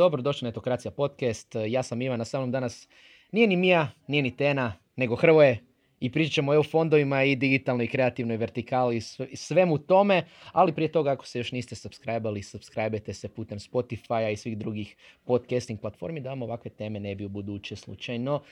dobro 0.00 0.22
došli 0.22 0.46
na 0.46 0.48
Etokracija 0.48 0.90
podcast. 0.90 1.54
Ja 1.68 1.82
sam 1.82 2.02
Ivan, 2.02 2.20
a 2.20 2.24
sa 2.24 2.38
mnom 2.38 2.50
danas 2.50 2.88
nije 3.32 3.46
ni 3.46 3.56
Mija, 3.56 3.90
nije 4.06 4.22
ni 4.22 4.36
Tena, 4.36 4.72
nego 4.96 5.16
Hrvoje. 5.16 5.58
I 6.00 6.12
pričat 6.12 6.32
ćemo 6.32 6.52
o 6.52 6.54
EU 6.54 6.62
fondovima 6.62 7.24
i 7.24 7.36
digitalnoj 7.36 7.84
i 7.84 7.88
kreativnoj 7.88 8.36
vertikali 8.36 8.96
i 9.30 9.36
svemu 9.36 9.78
tome. 9.78 10.24
Ali 10.52 10.72
prije 10.72 10.92
toga, 10.92 11.10
ako 11.12 11.26
se 11.26 11.38
još 11.38 11.52
niste 11.52 11.74
subscribali, 11.74 12.42
subscribe 12.42 13.12
se 13.12 13.28
putem 13.28 13.58
Spotify-a 13.58 14.30
i 14.30 14.36
svih 14.36 14.58
drugih 14.58 14.96
podcasting 15.24 15.80
platformi 15.80 16.20
da 16.20 16.30
vam 16.30 16.42
ovakve 16.42 16.70
teme 16.70 17.00
ne 17.00 17.14
bi 17.14 17.24
u 17.24 17.28
buduće 17.28 17.76
slučajno 17.76 18.42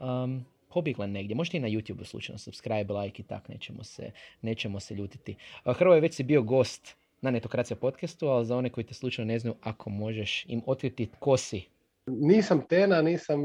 um, 0.00 0.44
pobjegle 0.68 1.06
negdje. 1.06 1.36
Možete 1.36 1.56
i 1.56 1.60
na 1.60 1.68
YouTube 1.68 2.04
slučajno 2.04 2.38
subscribe, 2.38 2.94
like 2.94 3.22
i 3.22 3.26
tak, 3.26 3.48
nećemo 3.48 3.84
se, 3.84 4.10
nećemo 4.42 4.80
se 4.80 4.94
ljutiti. 4.94 5.34
Hrvoje, 5.64 6.00
već 6.00 6.14
si 6.14 6.22
bio 6.22 6.42
gost 6.42 6.96
na 7.20 7.30
Netokracija 7.30 7.76
podcastu, 7.76 8.28
ali 8.28 8.46
za 8.46 8.56
one 8.56 8.70
koji 8.70 8.86
te 8.86 8.94
slučajno 8.94 9.32
ne 9.32 9.38
znaju, 9.38 9.54
ako 9.60 9.90
možeš 9.90 10.44
im 10.48 10.62
otkriti 10.66 11.06
tko 11.06 11.36
si. 11.36 11.68
Nisam 12.06 12.62
Tena, 12.68 13.02
nisam 13.02 13.44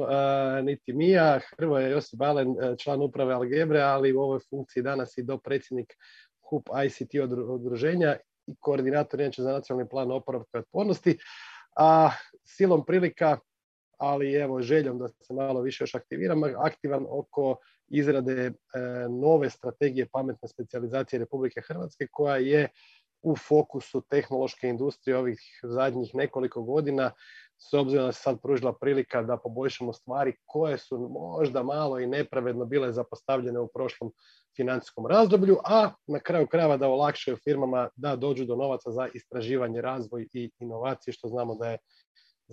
niti 0.63 0.93
Mija, 0.93 1.39
Hrvo 1.57 1.79
je 1.79 1.91
Josip 1.91 2.19
Balen, 2.19 2.55
član 2.77 3.01
uprave 3.01 3.33
Algebre, 3.33 3.81
ali 3.81 4.13
u 4.13 4.21
ovoj 4.21 4.39
funkciji 4.49 4.83
danas 4.83 5.17
i 5.17 5.23
do 5.23 5.37
predsjednik 5.37 5.93
HUP 6.41 6.69
ICT 6.85 7.15
odruženja 7.49 8.17
i 8.47 8.55
koordinator 8.59 9.21
inače 9.21 9.41
za 9.41 9.51
nacionalni 9.51 9.89
plan 9.89 10.11
oporavka 10.11 10.57
i 10.57 10.59
otpornosti. 10.59 11.17
A 11.75 12.09
silom 12.43 12.85
prilika, 12.85 13.37
ali 13.97 14.33
evo 14.33 14.61
željom 14.61 14.99
da 14.99 15.07
se 15.07 15.33
malo 15.33 15.61
više 15.61 15.83
još 15.83 15.95
aktiviram, 15.95 16.41
aktivan 16.43 17.05
oko 17.09 17.57
izrade 17.87 18.45
e, 18.45 18.51
nove 19.09 19.49
strategije 19.49 20.07
pametne 20.11 20.47
specijalizacije 20.47 21.19
Republike 21.19 21.61
Hrvatske 21.61 22.07
koja 22.11 22.37
je 22.37 22.67
u 23.23 23.35
fokusu 23.35 24.01
tehnološke 24.01 24.67
industrije 24.67 25.17
ovih 25.17 25.39
zadnjih 25.63 26.15
nekoliko 26.15 26.63
godina, 26.63 27.11
s 27.57 27.73
obzirom 27.73 28.05
da 28.05 28.11
se 28.11 28.21
sad 28.21 28.41
pružila 28.41 28.73
prilika 28.73 29.21
da 29.21 29.37
poboljšamo 29.37 29.93
stvari 29.93 30.35
koje 30.45 30.77
su 30.77 31.09
možda 31.09 31.63
malo 31.63 31.99
i 31.99 32.07
nepravedno 32.07 32.65
bile 32.65 32.91
zapostavljene 32.91 33.59
u 33.59 33.67
prošlom 33.67 34.11
financijskom 34.55 35.07
razdoblju, 35.07 35.57
a 35.65 35.91
na 36.07 36.19
kraju 36.19 36.47
krajeva 36.47 36.77
da 36.77 36.87
olakšaju 36.87 37.37
firmama 37.43 37.89
da 37.95 38.15
dođu 38.15 38.45
do 38.45 38.55
novaca 38.55 38.91
za 38.91 39.07
istraživanje, 39.13 39.81
razvoj 39.81 40.27
i 40.33 40.51
inovacije, 40.59 41.13
što 41.13 41.27
znamo 41.27 41.55
da 41.55 41.69
je 41.69 41.77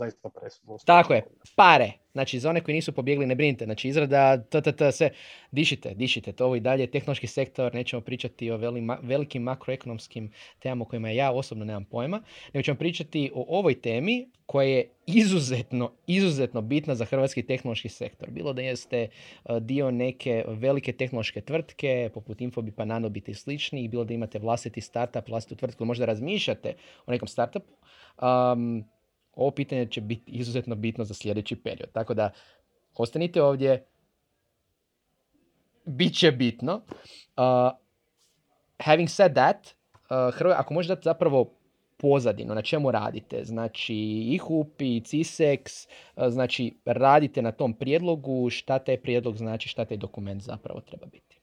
zaista 0.00 0.28
presudno. 0.28 0.78
Tako 0.86 1.14
je, 1.14 1.22
pare. 1.56 1.92
Znači, 2.12 2.38
za 2.38 2.50
one 2.50 2.60
koji 2.60 2.74
nisu 2.74 2.92
pobjegli, 2.92 3.26
ne 3.26 3.34
brinite. 3.34 3.64
Znači, 3.64 3.88
izrada, 3.88 4.42
t, 4.42 4.92
sve, 4.92 5.10
dišite, 5.50 5.94
dišite. 5.94 6.32
To 6.32 6.44
ovo 6.44 6.56
i 6.56 6.60
dalje 6.60 6.86
tehnološki 6.86 7.26
sektor, 7.26 7.74
nećemo 7.74 8.02
pričati 8.02 8.50
o 8.50 8.56
velikim 9.02 9.42
makroekonomskim 9.42 10.32
temama 10.58 10.84
kojima 10.84 11.10
ja 11.10 11.32
osobno 11.32 11.64
nemam 11.64 11.84
pojma, 11.84 12.22
nego 12.52 12.62
ćemo 12.62 12.78
pričati 12.78 13.30
o 13.34 13.58
ovoj 13.58 13.80
temi 13.80 14.30
koja 14.46 14.68
je 14.68 14.88
izuzetno, 15.06 15.92
izuzetno 16.06 16.62
bitna 16.62 16.94
za 16.94 17.04
hrvatski 17.04 17.42
tehnološki 17.42 17.88
sektor. 17.88 18.30
Bilo 18.30 18.52
da 18.52 18.62
jeste 18.62 18.98
e, 18.98 19.08
dio 19.60 19.90
neke 19.90 20.44
velike 20.48 20.92
tehnološke 20.92 21.40
tvrtke, 21.40 22.10
poput 22.14 22.40
Infobipa, 22.40 22.84
Nanobit 22.84 23.28
i 23.28 23.34
sličnih, 23.34 23.90
bilo 23.90 24.04
da 24.04 24.14
imate 24.14 24.38
vlastiti 24.38 24.80
startup, 24.80 25.28
vlastitu 25.28 25.56
tvrtku, 25.56 25.84
možda 25.84 26.04
razmišljate 26.04 26.74
o 27.06 27.12
nekom 27.12 27.28
startupu. 27.28 27.72
Ovo 29.34 29.50
pitanje 29.50 29.86
će 29.86 30.00
biti 30.00 30.30
izuzetno 30.30 30.74
bitno 30.74 31.04
za 31.04 31.14
sljedeći 31.14 31.56
period. 31.56 31.92
Tako 31.92 32.14
da, 32.14 32.30
ostanite 32.96 33.42
ovdje, 33.42 33.86
bit 35.84 36.18
će 36.18 36.32
bitno. 36.32 36.74
Uh, 37.36 37.78
having 38.78 39.08
said 39.08 39.32
that, 39.32 39.66
uh, 39.66 40.34
Hrvoje, 40.34 40.56
ako 40.56 40.74
možeš 40.74 40.88
dati 40.88 41.04
zapravo 41.04 41.52
pozadinu, 41.96 42.54
na 42.54 42.62
čemu 42.62 42.90
radite, 42.90 43.44
znači 43.44 43.94
i 44.32 44.38
HUP 44.38 44.82
i 44.82 45.00
CISEX, 45.00 45.88
uh, 46.16 46.28
znači 46.28 46.76
radite 46.84 47.42
na 47.42 47.52
tom 47.52 47.74
prijedlogu, 47.74 48.50
šta 48.50 48.78
taj 48.78 49.00
prijedlog 49.00 49.36
znači, 49.36 49.68
šta 49.68 49.84
taj 49.84 49.96
dokument 49.96 50.42
zapravo 50.42 50.80
treba 50.80 51.06
biti. 51.06 51.40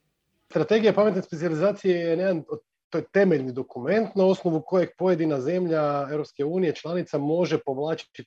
Strategija 0.50 0.94
pametne 0.94 1.22
specijalizacije 1.22 1.96
je 1.96 2.10
jedan 2.10 2.44
od 2.50 2.60
to 2.90 2.98
je 2.98 3.06
temeljni 3.14 3.52
dokument 3.52 4.16
na 4.16 4.26
osnovu 4.26 4.62
kojeg 4.62 4.90
pojedina 4.98 5.42
zemlja 5.42 6.08
Europske 6.12 6.46
unije 6.46 6.76
članica 6.76 7.18
može 7.18 7.60
povlačiti 7.66 8.22
e, 8.22 8.26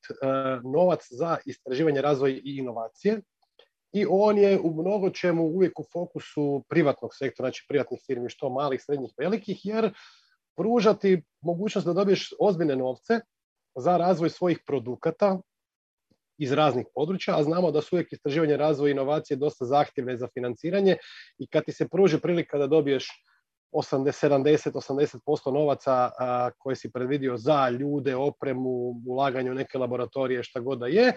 novac 0.75 1.07
za 1.11 1.37
istraživanje, 1.47 2.01
razvoj 2.01 2.33
i 2.33 2.57
inovacije. 2.59 3.21
I 3.93 4.07
on 4.11 4.39
je 4.39 4.61
u 4.61 4.75
mnogo 4.83 5.11
čemu 5.11 5.43
uvijek 5.43 5.81
u 5.81 5.85
fokusu 5.93 6.65
privatnog 6.69 7.11
sektora, 7.15 7.47
znači 7.47 7.65
privatnih 7.69 8.01
firmi, 8.07 8.31
što 8.31 8.51
malih, 8.51 8.83
srednjih, 8.83 9.13
velikih, 9.19 9.67
jer 9.67 9.93
pružati 10.57 11.23
mogućnost 11.41 11.87
da 11.87 11.93
dobiješ 11.93 12.33
ozbiljne 12.41 12.77
novce 12.77 13.21
za 13.77 13.97
razvoj 13.97 14.31
svojih 14.31 14.59
produkata 14.67 15.41
iz 16.39 16.53
raznih 16.53 16.87
područja, 16.95 17.39
a 17.39 17.43
znamo 17.43 17.71
da 17.71 17.81
su 17.81 17.97
uvijek 17.97 18.13
istraživanje, 18.13 18.57
razvoj 18.57 18.91
i 18.91 18.93
inovacije 18.93 19.37
dosta 19.37 19.65
zahtjevne 19.65 20.17
za 20.17 20.29
financiranje 20.35 20.97
i 21.39 21.47
kad 21.47 21.65
ti 21.65 21.73
se 21.73 21.89
pruži 21.89 22.21
prilika 22.21 22.59
da 22.59 22.67
dobiješ 22.67 23.09
70-80% 23.73 25.53
novaca 25.53 26.11
koje 26.59 26.77
si 26.77 26.93
predvidio 26.93 27.37
za 27.37 27.69
ljude, 27.69 28.17
opremu, 28.17 29.03
ulaganje 29.07 29.51
u 29.51 29.55
neke 29.55 29.79
laboratorije, 29.79 30.43
šta 30.43 30.61
god 30.61 30.79
da 30.79 30.87
je, 30.87 31.13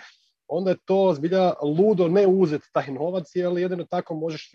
onda 0.47 0.71
je 0.71 0.77
to 0.85 1.13
zbilja 1.15 1.53
ludo 1.61 2.07
ne 2.07 2.27
uzeti 2.27 2.69
taj 2.73 2.87
novac, 2.87 3.35
jer 3.35 3.57
jedino 3.57 3.85
tako 3.85 4.15
možeš 4.15 4.51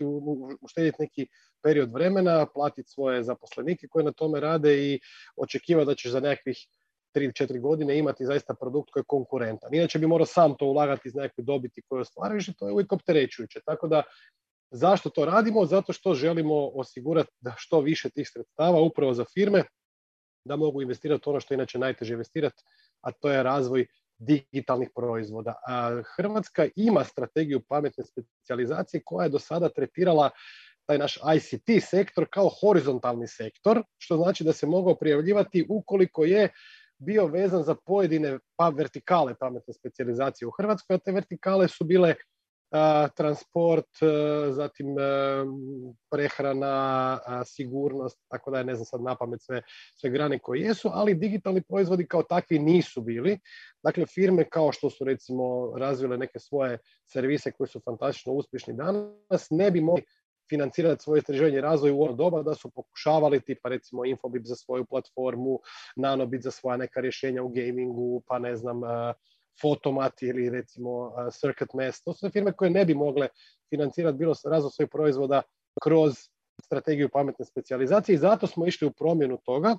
uštedjeti 0.61 0.97
neki 1.01 1.27
period 1.63 1.93
vremena, 1.93 2.45
platiti 2.53 2.89
svoje 2.89 3.23
zaposlenike 3.23 3.87
koji 3.87 4.05
na 4.05 4.11
tome 4.11 4.39
rade 4.39 4.77
i 4.77 4.99
očekivati 5.35 5.85
da 5.85 5.95
ćeš 5.95 6.11
za 6.11 6.19
nekakvih 6.19 6.67
3-4 7.15 7.61
godine 7.61 7.97
imati 7.97 8.25
zaista 8.25 8.53
produkt 8.53 8.91
koji 8.91 9.01
je 9.01 9.05
konkurentan. 9.07 9.73
Inače 9.73 9.99
bi 9.99 10.07
morao 10.07 10.25
sam 10.25 10.55
to 10.57 10.65
ulagati 10.65 11.07
iz 11.07 11.15
nekakve 11.15 11.43
dobiti 11.43 11.81
koje 11.81 12.01
ostvariš 12.01 12.47
i 12.47 12.53
to 12.53 12.67
je 12.67 12.73
uvijek 12.73 12.91
opterećujuće. 12.91 13.59
Tako 13.65 13.87
da 13.87 14.03
Zašto 14.71 15.09
to 15.09 15.25
radimo? 15.25 15.65
Zato 15.65 15.93
što 15.93 16.13
želimo 16.13 16.67
osigurati 16.67 17.31
da 17.41 17.53
što 17.57 17.79
više 17.79 18.09
tih 18.09 18.29
sredstava 18.33 18.81
upravo 18.81 19.13
za 19.13 19.25
firme 19.33 19.63
da 20.45 20.55
mogu 20.55 20.81
investirati 20.81 21.29
ono 21.29 21.39
što 21.39 21.53
je 21.53 21.55
inače 21.55 21.79
najteže 21.79 22.13
investirati, 22.13 22.63
a 23.01 23.11
to 23.11 23.31
je 23.31 23.43
razvoj 23.43 23.85
digitalnih 24.17 24.89
proizvoda. 24.95 25.53
Hrvatska 26.15 26.67
ima 26.75 27.03
strategiju 27.03 27.61
pametne 27.67 28.03
specijalizacije 28.03 29.01
koja 29.05 29.23
je 29.23 29.29
do 29.29 29.39
sada 29.39 29.69
tretirala 29.69 30.29
taj 30.85 30.97
naš 30.97 31.17
ICT 31.35 31.83
sektor 31.89 32.25
kao 32.29 32.49
horizontalni 32.61 33.27
sektor, 33.27 33.83
što 33.97 34.17
znači 34.17 34.43
da 34.43 34.53
se 34.53 34.67
mogao 34.67 34.95
prijavljivati 34.95 35.65
ukoliko 35.69 36.23
je 36.23 36.49
bio 36.97 37.27
vezan 37.27 37.63
za 37.63 37.75
pojedine 37.85 38.39
pa 38.55 38.69
vertikale 38.69 39.35
pametne 39.39 39.73
specijalizacije 39.73 40.47
u 40.47 40.51
Hrvatskoj, 40.51 40.95
a 40.95 40.99
te 40.99 41.11
vertikale 41.11 41.67
su 41.67 41.83
bile 41.83 42.15
transport, 43.15 43.87
zatim 44.49 44.87
prehrana, 46.11 47.19
sigurnost, 47.45 48.19
tako 48.27 48.51
da 48.51 48.57
je 48.57 48.63
ne 48.63 48.75
znam 48.75 48.85
sad 48.85 49.01
napamet 49.01 49.41
sve, 49.41 49.61
sve 49.95 50.09
grane 50.09 50.39
koje 50.39 50.61
jesu, 50.61 50.89
ali 50.93 51.15
digitalni 51.15 51.61
proizvodi 51.61 52.07
kao 52.07 52.23
takvi 52.23 52.59
nisu 52.59 53.01
bili. 53.01 53.39
Dakle, 53.83 54.05
firme 54.05 54.49
kao 54.49 54.71
što 54.71 54.89
su 54.89 55.03
recimo 55.03 55.73
razvile 55.77 56.17
neke 56.17 56.39
svoje 56.39 56.77
servise 57.05 57.51
koji 57.51 57.67
su 57.67 57.81
fantastično 57.85 58.33
uspješni 58.33 58.73
danas, 58.73 59.47
ne 59.49 59.71
bi 59.71 59.81
mogli 59.81 60.03
financirati 60.49 61.03
svoje 61.03 61.19
istraživanje 61.19 61.57
i 61.57 61.61
razvoj 61.61 61.91
u 61.91 62.01
ono 62.01 62.13
doba 62.13 62.43
da 62.43 62.55
su 62.55 62.69
pokušavali 62.69 63.41
tipa 63.41 63.69
recimo 63.69 64.05
Infobip 64.05 64.45
za 64.45 64.55
svoju 64.55 64.85
platformu, 64.85 65.59
Nanobit 65.95 66.43
za 66.43 66.51
svoja 66.51 66.77
neka 66.77 67.01
rješenja 67.01 67.43
u 67.43 67.49
gamingu, 67.49 68.23
pa 68.27 68.39
ne 68.39 68.55
znam, 68.55 68.81
Fotomat 69.61 70.21
ili 70.21 70.49
recimo 70.49 71.11
Circuit 71.31 71.73
Mass. 71.73 72.03
To 72.03 72.13
su 72.13 72.29
firme 72.29 72.51
koje 72.51 72.69
ne 72.71 72.85
bi 72.85 72.93
mogle 72.93 73.27
financirati 73.69 74.17
bilo 74.17 74.33
razvoj 74.45 74.71
svojih 74.71 74.89
proizvoda 74.91 75.41
kroz 75.83 76.13
strategiju 76.63 77.09
pametne 77.09 77.45
specijalizacije 77.45 78.13
i 78.13 78.17
zato 78.17 78.47
smo 78.47 78.67
išli 78.67 78.87
u 78.87 78.91
promjenu 78.91 79.37
toga, 79.45 79.75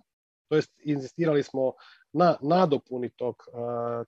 to 0.51 0.57
jest 0.57 0.73
inzistirali 0.85 1.43
smo 1.43 1.73
na 2.13 2.37
nadopuni 2.43 3.11
tog, 3.11 3.37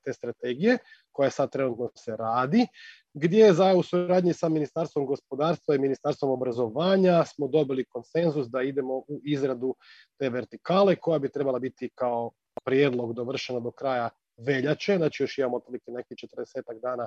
te 0.04 0.12
strategije 0.12 0.78
koja 1.12 1.30
sad 1.30 1.52
trenutno 1.52 1.90
se 1.94 2.16
radi, 2.16 2.66
gdje 3.14 3.52
za, 3.52 3.74
u 3.76 3.82
suradnji 3.82 4.32
sa 4.32 4.48
Ministarstvom 4.48 5.06
gospodarstva 5.06 5.74
i 5.74 5.78
Ministarstvom 5.78 6.30
obrazovanja 6.30 7.24
smo 7.24 7.48
dobili 7.48 7.84
konsenzus 7.84 8.46
da 8.48 8.62
idemo 8.62 8.94
u 8.94 9.20
izradu 9.24 9.74
te 10.18 10.30
vertikale 10.30 10.96
koja 10.96 11.18
bi 11.18 11.32
trebala 11.32 11.58
biti 11.58 11.90
kao 11.94 12.30
prijedlog 12.64 13.14
dovršena 13.14 13.60
do 13.60 13.70
kraja 13.70 14.10
veljače, 14.46 14.96
znači 14.96 15.22
još 15.22 15.38
imamo 15.38 15.56
otprilike 15.56 15.90
nekih 15.90 16.16
40 16.16 16.80
dana 16.82 17.06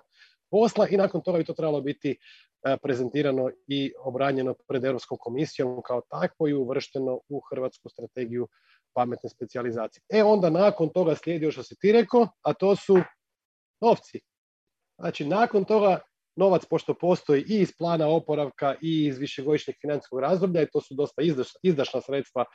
posla 0.52 0.88
i 0.88 0.98
nakon 0.98 1.22
toga 1.22 1.38
bi 1.38 1.46
to 1.46 1.54
trebalo 1.54 1.82
biti 1.82 2.12
e, 2.12 2.78
prezentirano 2.84 3.50
i 3.68 3.94
obranjeno 4.04 4.54
pred 4.68 4.86
Europskom 4.86 5.18
komisijom 5.22 5.82
kao 5.82 6.02
takvo 6.10 6.48
i 6.48 6.54
uvršteno 6.54 7.20
u 7.30 7.42
Hrvatsku 7.50 7.90
strategiju 7.90 8.48
pametne 8.94 9.30
specijalizacije. 9.30 10.04
E 10.10 10.24
onda 10.24 10.50
nakon 10.50 10.90
toga 10.90 11.16
slijedi 11.16 11.52
što 11.52 11.64
si 11.64 11.76
ti 11.80 11.92
rekao, 11.92 12.28
a 12.42 12.54
to 12.54 12.76
su 12.76 12.98
novci. 13.82 14.20
Znači 15.00 15.26
nakon 15.26 15.66
toga 15.66 16.00
novac, 16.36 16.66
pošto 16.66 16.94
postoji 16.94 17.42
i 17.48 17.60
iz 17.60 17.74
plana 17.78 18.08
oporavka 18.08 18.76
i 18.82 19.06
iz 19.06 19.18
višegodišnjeg 19.18 19.76
financijskog 19.82 20.20
razdoblja 20.20 20.62
i 20.62 20.68
to 20.74 20.82
su 20.82 20.94
dosta 20.94 21.22
izdašna 21.64 22.02
sredstva 22.02 22.46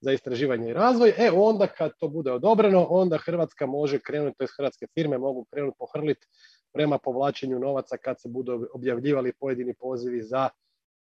za 0.00 0.12
istraživanje 0.12 0.70
i 0.70 0.72
razvoj, 0.72 1.12
e 1.18 1.30
onda 1.34 1.66
kad 1.66 1.92
to 1.98 2.08
bude 2.08 2.32
odobreno, 2.32 2.86
onda 2.90 3.18
Hrvatska 3.18 3.66
može 3.66 3.98
krenuti, 3.98 4.36
to 4.38 4.46
hrvatske 4.56 4.86
firme 4.94 5.18
mogu 5.18 5.46
krenuti 5.50 5.76
pohrliti 5.78 6.26
prema 6.72 6.98
povlačenju 6.98 7.58
novaca 7.58 7.96
kad 7.96 8.20
se 8.20 8.28
budu 8.28 8.68
objavljivali 8.74 9.32
pojedini 9.40 9.74
pozivi 9.74 10.22
za 10.22 10.48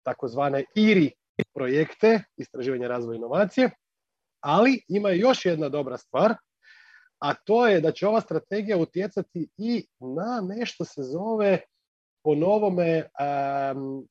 takozvane 0.05 0.63
IRI 0.75 1.11
projekte, 1.53 2.23
istraživanje 2.37 2.87
razvoja 2.87 3.17
inovacije, 3.17 3.69
ali 4.39 4.81
ima 4.87 5.09
još 5.09 5.45
jedna 5.45 5.69
dobra 5.69 5.97
stvar, 5.97 6.33
a 7.19 7.33
to 7.33 7.67
je 7.67 7.81
da 7.81 7.91
će 7.91 8.07
ova 8.07 8.21
strategija 8.21 8.77
utjecati 8.77 9.47
i 9.57 9.85
na 9.99 10.41
nešto 10.41 10.85
se 10.85 11.03
zove 11.03 11.61
po 12.29 12.35
novome, 12.35 13.09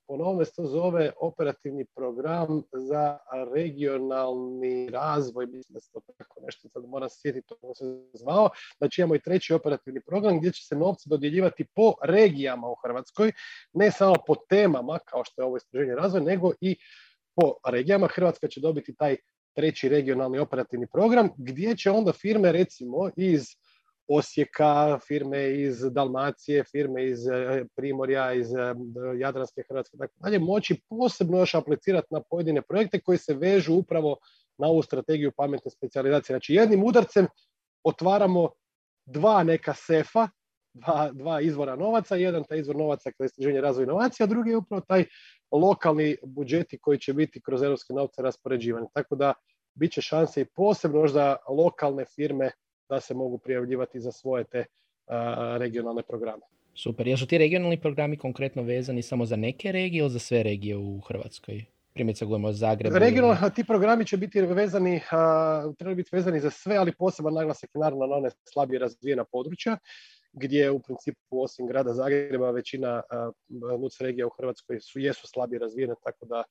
po 0.07 0.17
novome 0.17 0.45
se 0.45 0.53
to 0.57 0.67
zove 0.67 1.13
operativni 1.21 1.85
program 1.97 2.63
za 2.73 3.19
regionalni 3.55 4.91
razvoj, 4.91 5.47
mislim 5.47 5.75
da 5.75 5.81
se 5.81 5.93
to 5.93 6.01
tako 6.19 6.41
nešto, 6.41 6.69
sad 6.69 6.85
moram 6.85 7.09
sjetiti 7.11 7.47
to 7.49 7.75
se 7.75 7.85
zvao. 8.15 8.49
Znači 8.79 9.01
imamo 9.01 9.15
i 9.15 9.21
treći 9.21 9.55
operativni 9.55 10.01
program 10.01 10.39
gdje 10.39 10.53
će 10.53 10.67
se 10.67 10.77
novci 10.77 11.09
dodjeljivati 11.09 11.67
po 11.75 11.95
regijama 12.05 12.69
u 12.69 12.77
Hrvatskoj, 12.85 13.33
ne 13.73 13.91
samo 13.91 14.15
po 14.27 14.35
temama 14.49 14.99
kao 14.99 15.25
što 15.25 15.43
je 15.43 15.47
ovo 15.47 15.57
istraživanje 15.57 15.97
razvoj, 15.97 16.21
nego 16.21 16.53
i 16.61 16.77
po 17.35 17.55
regijama. 17.71 18.07
Hrvatska 18.07 18.49
će 18.49 18.61
dobiti 18.61 18.95
taj 18.95 19.17
treći 19.55 19.89
regionalni 19.89 20.39
operativni 20.39 20.87
program 20.87 21.29
gdje 21.37 21.77
će 21.77 21.91
onda 21.91 22.13
firme 22.13 22.53
recimo 22.53 23.11
iz 23.17 23.47
Osijeka, 24.09 24.99
firme 25.07 25.51
iz 25.51 25.81
Dalmacije, 25.81 26.65
firme 26.65 27.07
iz 27.07 27.27
e, 27.27 27.65
Primorja, 27.77 28.33
iz 28.33 28.55
e, 28.55 28.75
Jadranske 29.19 29.63
Hrvatske, 29.69 29.97
tako 29.97 30.13
dalje, 30.17 30.39
moći 30.39 30.81
posebno 30.89 31.39
još 31.39 31.55
aplicirati 31.55 32.07
na 32.11 32.21
pojedine 32.31 32.63
projekte 32.63 33.01
koji 33.01 33.19
se 33.19 33.35
vežu 33.35 33.75
upravo 33.75 34.17
na 34.59 34.67
ovu 34.67 34.83
strategiju 34.83 35.33
pametne 35.37 35.71
specijalizacije. 35.71 36.35
Znači 36.35 36.55
jednim 36.55 36.85
udarcem 36.85 37.27
otvaramo 37.85 38.51
dva 39.07 39.43
neka 39.43 39.75
sefa, 39.75 40.29
dva, 40.75 41.11
dva 41.13 41.41
izvora 41.41 41.77
novaca, 41.77 42.17
jedan 42.17 42.45
taj 42.45 42.59
izvor 42.59 42.77
novaca 42.77 43.13
kroz 43.13 43.31
istraživanje 43.31 43.61
razvoja 43.61 43.85
inovacija, 43.85 44.25
a 44.25 44.29
drugi 44.29 44.51
je 44.51 44.57
upravo 44.57 44.83
taj 44.89 45.05
lokalni 45.53 46.17
budžeti 46.23 46.79
koji 46.79 46.99
će 46.99 47.13
biti 47.13 47.41
kroz 47.41 47.63
europske 47.63 47.93
novce 47.93 48.23
raspoređivani. 48.23 48.87
Tako 48.95 49.17
da 49.17 49.35
bit 49.75 49.93
će 49.93 50.03
šanse 50.03 50.41
i 50.41 50.47
posebno 50.55 51.09
za 51.09 51.37
lokalne 51.49 52.05
firme 52.05 52.51
da 52.89 53.01
se 53.01 53.15
mogu 53.15 53.39
prijavljivati 53.39 54.01
za 54.01 54.13
svoje 54.13 54.45
te 54.45 54.65
regionalne 55.59 56.03
programe. 56.03 56.43
Super. 56.75 57.09
Jesu 57.09 57.27
ti 57.27 57.39
regionalni 57.39 57.81
programi 57.81 58.17
konkretno 58.17 58.63
vezani 58.63 59.03
samo 59.03 59.27
za 59.27 59.37
neke 59.37 59.73
regije 59.73 60.01
ili 60.01 60.11
za 60.11 60.19
sve 60.19 60.43
regije 60.43 60.77
u 60.77 61.01
Hrvatskoj? 61.01 61.65
Primjerice 61.95 62.25
govorimo 62.25 62.49
o 62.49 62.53
Zagrebu. 62.53 62.99
Regionalni 62.99 63.55
ti 63.55 63.65
programi 63.65 64.07
će 64.07 64.17
biti 64.17 64.41
vezani, 64.41 65.01
trebaju 65.79 65.97
biti 65.97 66.11
vezani 66.13 66.41
za 66.41 66.51
sve, 66.51 66.77
ali 66.77 66.93
poseban 66.93 67.35
naglasak 67.35 67.71
naravno 67.75 68.07
na 68.07 68.17
one 68.17 68.31
slabije 68.53 68.79
razvijena 68.79 69.25
područja 69.25 69.79
gdje 70.33 70.71
u 70.71 70.81
principu 70.83 71.43
osim 71.43 71.67
grada 71.67 71.93
Zagreba 71.95 72.51
većina 72.51 73.03
NUC 73.81 74.01
regija 74.01 74.27
u 74.27 74.31
Hrvatskoj 74.37 74.81
su, 74.81 74.99
jesu 74.99 75.27
slabije 75.27 75.59
razvijene, 75.59 75.95
tako 76.05 76.27
da 76.27 76.45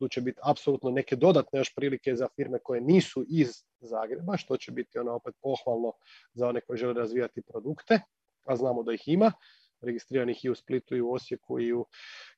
tu 0.00 0.08
će 0.08 0.20
biti 0.20 0.40
apsolutno 0.42 0.90
neke 0.90 1.16
dodatne 1.16 1.60
još 1.60 1.74
prilike 1.74 2.16
za 2.16 2.28
firme 2.36 2.58
koje 2.58 2.80
nisu 2.80 3.24
iz 3.28 3.50
Zagreba, 3.80 4.36
što 4.36 4.56
će 4.56 4.72
biti 4.72 4.98
ono 4.98 5.12
opet 5.12 5.34
pohvalno 5.42 5.92
za 6.32 6.48
one 6.48 6.60
koji 6.60 6.78
žele 6.78 6.94
razvijati 6.94 7.42
produkte, 7.42 8.00
a 8.44 8.56
znamo 8.56 8.82
da 8.82 8.92
ih 8.92 9.08
ima, 9.08 9.32
registriranih 9.80 10.44
i 10.44 10.50
u 10.50 10.54
Splitu 10.54 10.96
i 10.96 11.00
u 11.00 11.12
Osijeku 11.12 11.60
i 11.60 11.72
u, 11.72 11.86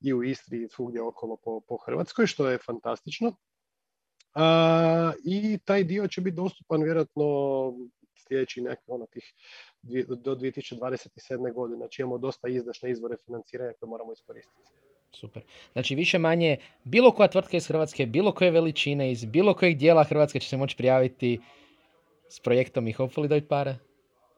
i 0.00 0.12
u 0.14 0.22
Istri 0.22 0.62
i 0.62 0.68
svugdje 0.68 1.02
okolo 1.02 1.36
po, 1.36 1.60
po 1.68 1.76
Hrvatskoj, 1.76 2.26
što 2.26 2.48
je 2.48 2.58
fantastično. 2.58 3.34
A, 4.34 5.12
I 5.24 5.58
taj 5.64 5.84
dio 5.84 6.08
će 6.08 6.20
biti 6.20 6.36
dostupan 6.36 6.82
vjerojatno 6.82 7.24
sljedeći 8.28 8.60
nekak 8.60 8.84
ono 8.86 9.06
tih 9.06 9.34
do 10.08 10.34
2027. 10.34 11.52
godine. 11.54 11.76
Znači 11.76 12.02
imamo 12.02 12.18
dosta 12.18 12.48
izdašne 12.48 12.90
izvore 12.90 13.16
financiranja 13.26 13.72
koje 13.80 13.90
moramo 13.90 14.12
iskoristiti. 14.12 14.81
Super. 15.12 15.42
Znači 15.72 15.94
više 15.94 16.18
manje 16.18 16.56
bilo 16.84 17.10
koja 17.10 17.28
tvrtka 17.28 17.56
iz 17.56 17.68
Hrvatske, 17.68 18.06
bilo 18.06 18.32
koje 18.32 18.50
veličine, 18.50 19.12
iz 19.12 19.24
bilo 19.24 19.54
kojeg 19.54 19.76
dijela 19.76 20.04
Hrvatske 20.04 20.40
će 20.40 20.48
se 20.48 20.56
moći 20.56 20.76
prijaviti 20.76 21.40
s 22.28 22.40
projektom 22.40 22.88
i 22.88 22.92
hopefully 22.92 23.28
dobiti 23.28 23.48
pare? 23.48 23.76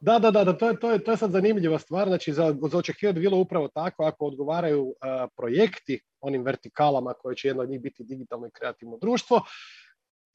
Da, 0.01 0.19
da, 0.19 0.31
da, 0.31 0.53
to, 0.53 0.69
je, 0.69 0.81
to, 0.81 0.91
je, 0.93 1.05
to 1.05 1.11
je 1.11 1.17
sad 1.17 1.31
zanimljiva 1.31 1.79
stvar. 1.79 2.09
Znači, 2.09 2.33
za, 2.33 2.57
za 2.71 2.79
očekivati 2.79 3.21
bilo 3.21 3.39
upravo 3.39 3.69
tako 3.69 4.05
ako 4.05 4.27
odgovaraju 4.27 4.95
projekti 5.37 6.01
onim 6.21 6.43
vertikalama 6.43 7.13
koje 7.13 7.37
će 7.37 7.49
jedno 7.49 7.63
od 7.63 7.71
njih 7.71 7.81
biti 7.81 8.05
digitalno 8.05 8.47
i 8.47 8.51
kreativno 8.51 8.99
društvo. 8.99 9.41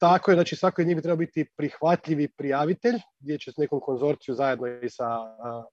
Tako 0.00 0.30
je, 0.30 0.34
znači 0.34 0.56
svako 0.56 0.82
od 0.82 0.88
njih 0.88 0.96
bi 0.96 1.02
trebao 1.02 1.16
biti 1.16 1.44
prihvatljivi 1.56 2.28
prijavitelj, 2.28 2.94
gdje 3.18 3.38
će 3.38 3.52
s 3.52 3.56
nekom 3.56 3.80
konzorciju 3.80 4.34
zajedno 4.34 4.66
i 4.66 4.90
sa 4.90 5.04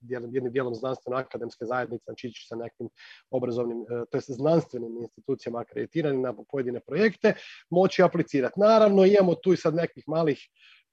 jednim 0.00 0.52
dijelom 0.52 0.74
znanstveno-akademske 0.74 1.64
zajednice, 1.64 2.04
znači 2.04 2.26
ići 2.26 2.46
sa 2.48 2.56
nekim 2.56 2.88
obrazovnim, 3.30 3.78
e, 3.82 4.04
to 4.10 4.18
znanstvenim 4.20 4.98
institucijama 5.00 5.60
akreditiranim 5.60 6.22
na 6.22 6.34
pojedine 6.50 6.80
projekte, 6.80 7.34
moći 7.70 8.02
aplicirati. 8.02 8.60
Naravno, 8.60 9.04
imamo 9.04 9.34
tu 9.34 9.52
i 9.52 9.56
sad 9.56 9.74
nekih 9.74 10.04
malih 10.06 10.38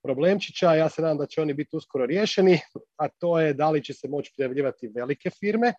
problemčića, 0.04 0.74
ja 0.74 0.90
se 0.90 1.02
nadam 1.02 1.18
da 1.18 1.26
će 1.26 1.42
oni 1.42 1.54
biti 1.54 1.76
uskoro 1.76 2.06
riješeni, 2.06 2.60
a 2.98 3.08
to 3.08 3.40
je 3.40 3.54
da 3.54 3.70
li 3.70 3.84
će 3.84 3.94
se 3.94 4.08
moći 4.08 4.34
prijavljivati 4.36 4.92
velike 4.96 5.30
firme, 5.30 5.74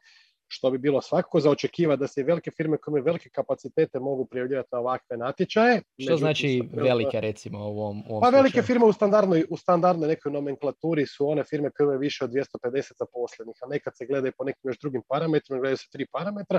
što 0.49 0.71
bi 0.71 0.79
bilo 0.79 1.03
svakako 1.03 1.41
za 1.41 1.51
očekivati 1.51 2.01
da 2.01 2.07
se 2.07 2.23
velike 2.23 2.51
firme 2.51 2.77
koje 2.77 2.93
imaju 2.93 3.05
velike 3.05 3.29
kapacitete 3.29 4.01
mogu 4.01 4.27
prijavljivati 4.27 4.69
na 4.73 4.79
ovakve 4.79 5.17
natječaje. 5.17 5.83
Što 5.99 6.17
znači 6.17 6.63
velike 6.73 7.21
recimo 7.21 7.59
u 7.59 7.63
ovom, 7.63 8.03
u 8.09 8.11
ovom 8.11 8.21
Pa 8.21 8.29
velike 8.29 8.63
firme 8.63 8.85
u 8.85 8.93
standardnoj, 8.93 9.45
u 9.51 9.57
standardnoj 9.57 10.09
nekoj 10.09 10.33
nomenklaturi 10.33 11.07
su 11.07 11.29
one 11.29 11.45
firme 11.45 11.71
koje 11.71 11.85
imaju 11.85 11.99
više 11.99 12.25
od 12.25 12.31
250 12.31 12.93
zaposlenih, 12.99 13.57
a 13.63 13.67
nekad 13.69 13.97
se 13.97 14.07
gledaju 14.07 14.33
po 14.39 14.45
nekim 14.45 14.63
još 14.65 14.79
drugim 14.79 15.03
parametrima, 15.09 15.61
gledaju 15.61 15.77
se 15.77 15.89
tri 15.93 16.07
parametra. 16.13 16.59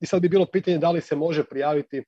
I 0.00 0.06
sad 0.06 0.22
bi 0.22 0.28
bilo 0.28 0.46
pitanje 0.52 0.78
da 0.78 0.90
li 0.90 1.00
se 1.00 1.16
može 1.16 1.44
prijaviti 1.44 2.04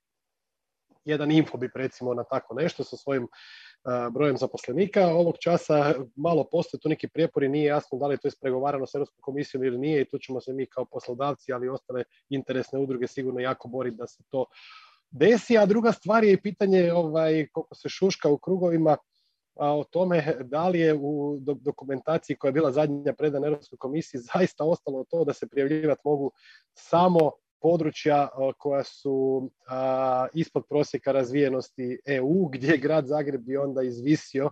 jedan 1.05 1.31
infobip 1.31 1.75
recimo 1.75 2.13
na 2.13 2.23
tako 2.23 2.53
nešto 2.53 2.83
sa 2.83 2.97
svojim 2.97 3.27
brojem 4.11 4.37
zaposlenika. 4.37 5.07
Ovog 5.07 5.35
časa 5.37 5.93
malo 6.15 6.43
postoje 6.51 6.81
tu 6.81 6.89
neki 6.89 7.07
prijepori, 7.07 7.49
nije 7.49 7.65
jasno 7.65 7.97
da 7.97 8.07
li 8.07 8.13
je 8.13 8.17
to 8.17 8.27
ispregovarano 8.27 8.85
s 8.85 8.95
Europskom 8.95 9.21
komisijom 9.21 9.63
ili 9.63 9.77
nije 9.77 10.01
i 10.01 10.09
tu 10.09 10.17
ćemo 10.17 10.41
se 10.41 10.53
mi 10.53 10.65
kao 10.65 10.85
poslodavci, 10.85 11.53
ali 11.53 11.65
i 11.65 11.69
ostale 11.69 12.03
interesne 12.29 12.79
udruge 12.79 13.07
sigurno 13.07 13.39
jako 13.39 13.67
boriti 13.67 13.97
da 13.97 14.07
se 14.07 14.23
to 14.29 14.45
desi. 15.11 15.57
A 15.57 15.65
druga 15.65 15.91
stvar 15.91 16.23
je 16.23 16.41
pitanje 16.41 16.93
ovaj, 16.93 17.47
koliko 17.51 17.75
se 17.75 17.89
šuška 17.89 18.29
u 18.29 18.37
krugovima 18.37 18.97
a 19.59 19.77
o 19.77 19.83
tome 19.83 20.37
da 20.43 20.67
li 20.67 20.79
je 20.79 20.93
u 20.93 21.37
dokumentaciji 21.39 22.35
koja 22.35 22.49
je 22.49 22.53
bila 22.53 22.71
zadnja 22.71 23.13
predana 23.13 23.47
Europskoj 23.47 23.77
komisiji 23.77 24.21
zaista 24.33 24.63
ostalo 24.63 25.05
to 25.09 25.23
da 25.25 25.33
se 25.33 25.47
prijavljivati 25.47 26.01
mogu 26.05 26.31
samo 26.73 27.31
područja 27.61 28.27
koja 28.57 28.83
su 28.83 29.49
ispod 30.33 30.63
prosjeka 30.69 31.11
razvijenosti 31.11 31.99
EU, 32.05 32.47
gdje 32.47 32.77
grad 32.77 33.07
Zagreb 33.07 33.41
bi 33.41 33.57
onda 33.57 33.83
izvisio, 33.83 34.49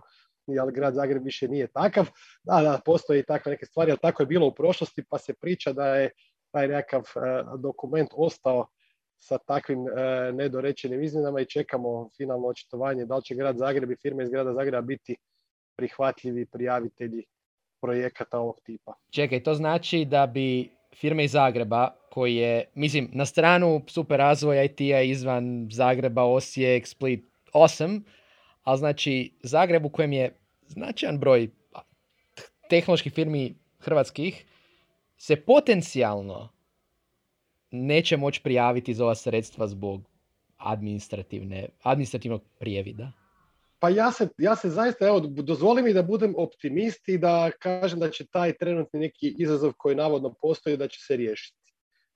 ali 0.60 0.72
grad 0.72 0.94
Zagreb 0.94 1.24
više 1.24 1.48
nije 1.48 1.66
takav. 1.66 2.08
Da, 2.42 2.62
da, 2.62 2.80
postoje 2.84 3.20
i 3.20 3.24
takve 3.24 3.50
neke 3.50 3.66
stvari, 3.66 3.90
ali 3.90 3.98
tako 4.02 4.22
je 4.22 4.26
bilo 4.26 4.46
u 4.46 4.54
prošlosti, 4.54 5.04
pa 5.10 5.18
se 5.18 5.34
priča 5.34 5.72
da 5.72 5.86
je 5.86 6.10
taj 6.50 6.68
nekakav 6.68 7.02
dokument 7.58 8.10
ostao 8.12 8.66
sa 9.18 9.38
takvim 9.38 9.86
nedorečenim 10.32 11.02
izmjenama 11.02 11.40
i 11.40 11.46
čekamo 11.46 12.08
finalno 12.16 12.46
očitovanje 12.48 13.04
da 13.04 13.16
li 13.16 13.22
će 13.22 13.34
grad 13.34 13.58
Zagreb 13.58 13.90
i 13.90 13.96
firme 14.02 14.22
iz 14.22 14.30
grada 14.30 14.52
Zagreba 14.52 14.80
biti 14.80 15.16
prihvatljivi 15.76 16.46
prijavitelji 16.46 17.24
projekata 17.80 18.38
ovog 18.38 18.60
tipa. 18.64 18.94
Čekaj, 19.10 19.42
to 19.42 19.54
znači 19.54 20.04
da 20.04 20.26
bi 20.26 20.79
firme 20.94 21.24
iz 21.24 21.32
Zagreba 21.32 21.96
koji 22.10 22.36
je, 22.36 22.64
mislim, 22.74 23.10
na 23.12 23.26
stranu 23.26 23.82
super 23.86 24.18
razvoja 24.18 24.64
IT-a 24.64 25.00
izvan 25.00 25.68
Zagreba, 25.72 26.24
Osijek, 26.24 26.86
Split, 26.86 27.24
8, 27.52 28.00
ali 28.62 28.78
znači 28.78 29.32
Zagreb 29.42 29.84
u 29.84 29.88
kojem 29.88 30.12
je 30.12 30.36
značajan 30.66 31.18
broj 31.18 31.48
tehnoloških 32.68 33.12
firmi 33.12 33.54
hrvatskih 33.78 34.44
se 35.16 35.36
potencijalno 35.36 36.48
neće 37.70 38.16
moći 38.16 38.42
prijaviti 38.42 38.94
za 38.94 39.04
ova 39.04 39.14
sredstva 39.14 39.68
zbog 39.68 40.08
administrativne, 40.56 41.66
administrativnog 41.82 42.42
prijevida. 42.58 43.12
Pa 43.80 43.88
ja 43.88 44.12
se, 44.12 44.28
ja 44.38 44.56
se 44.56 44.70
zaista, 44.70 45.06
evo, 45.06 45.20
dozvoli 45.20 45.82
mi 45.82 45.92
da 45.92 46.02
budem 46.02 46.34
optimist 46.36 47.08
i 47.08 47.18
da 47.18 47.50
kažem 47.58 48.00
da 48.00 48.10
će 48.10 48.26
taj 48.26 48.52
trenutni 48.52 49.00
neki 49.00 49.34
izazov 49.38 49.72
koji 49.76 49.96
navodno 49.96 50.34
postoji 50.42 50.76
da 50.76 50.88
će 50.88 51.00
se 51.00 51.16
riješiti. 51.16 51.56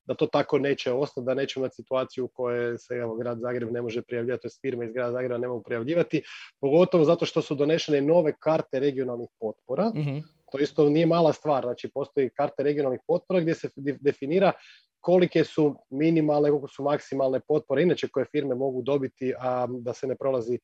Da 0.05 0.15
to 0.15 0.27
tako 0.27 0.59
neće 0.59 0.93
ostati, 0.93 1.25
da 1.25 1.35
nećemo 1.35 1.65
imati 1.65 1.75
situaciju 1.75 2.25
u 2.25 2.29
kojoj 2.29 2.79
se 2.79 2.95
evo, 2.95 3.17
grad 3.17 3.39
Zagreb 3.41 3.73
ne 3.73 3.83
može 3.83 4.03
prijavljivati, 4.03 4.43
to 4.43 4.49
firme 4.61 4.87
iz 4.87 4.93
grada 4.93 5.13
Zagreba 5.13 5.39
ne 5.39 5.49
mogu 5.49 5.63
prijavljivati, 5.63 6.23
pogotovo 6.61 7.05
zato 7.05 7.27
što 7.27 7.43
su 7.43 7.55
donešene 7.55 8.01
nove 8.01 8.33
karte 8.39 8.81
regionalnih 8.81 9.29
potpora. 9.41 9.89
mm 9.89 10.21
To 10.53 10.59
isto 10.59 10.85
nije 10.91 11.07
mala 11.07 11.33
stvar, 11.33 11.65
znači 11.65 11.91
postoji 11.95 12.31
karte 12.31 12.63
regionalnih 12.63 13.01
potpora 13.07 13.41
gdje 13.41 13.55
se 13.55 13.69
definira 14.01 14.53
kolike 15.01 15.45
su 15.45 15.77
minimalne, 15.91 16.51
koliko 16.51 16.69
su 16.69 16.83
maksimalne 16.83 17.41
potpore, 17.49 17.83
inače 17.83 18.09
koje 18.09 18.27
firme 18.31 18.55
mogu 18.55 18.83
dobiti, 18.83 19.35
a 19.39 19.67
da 19.81 19.93
se 19.93 20.07
ne 20.07 20.17
prolazi 20.17 20.59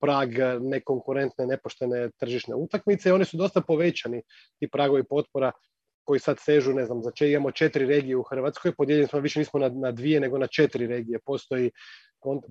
prag 0.00 0.30
nekonkurentne, 0.60 1.46
nepoštene 1.46 2.10
tržišne 2.20 2.54
utakmice 2.54 3.08
i 3.08 3.12
oni 3.12 3.24
su 3.24 3.36
dosta 3.36 3.60
povećani, 3.60 4.22
ti 4.58 4.68
pragovi 4.72 5.04
potpora 5.04 5.52
koji 6.06 6.20
sad 6.20 6.38
sežu, 6.40 6.72
ne 6.72 6.84
znam, 6.86 7.02
za 7.02 7.10
če 7.10 7.30
imamo 7.30 7.50
četiri 7.50 7.86
regije 7.86 8.16
u 8.16 8.22
Hrvatskoj, 8.22 8.74
podijeljeni 8.78 9.08
smo, 9.08 9.20
više 9.20 9.38
nismo 9.38 9.60
na, 9.60 9.68
na 9.68 9.90
dvije, 9.92 10.20
nego 10.20 10.38
na 10.38 10.46
četiri 10.46 10.86
regije. 10.86 11.18
Postoji, 11.26 11.70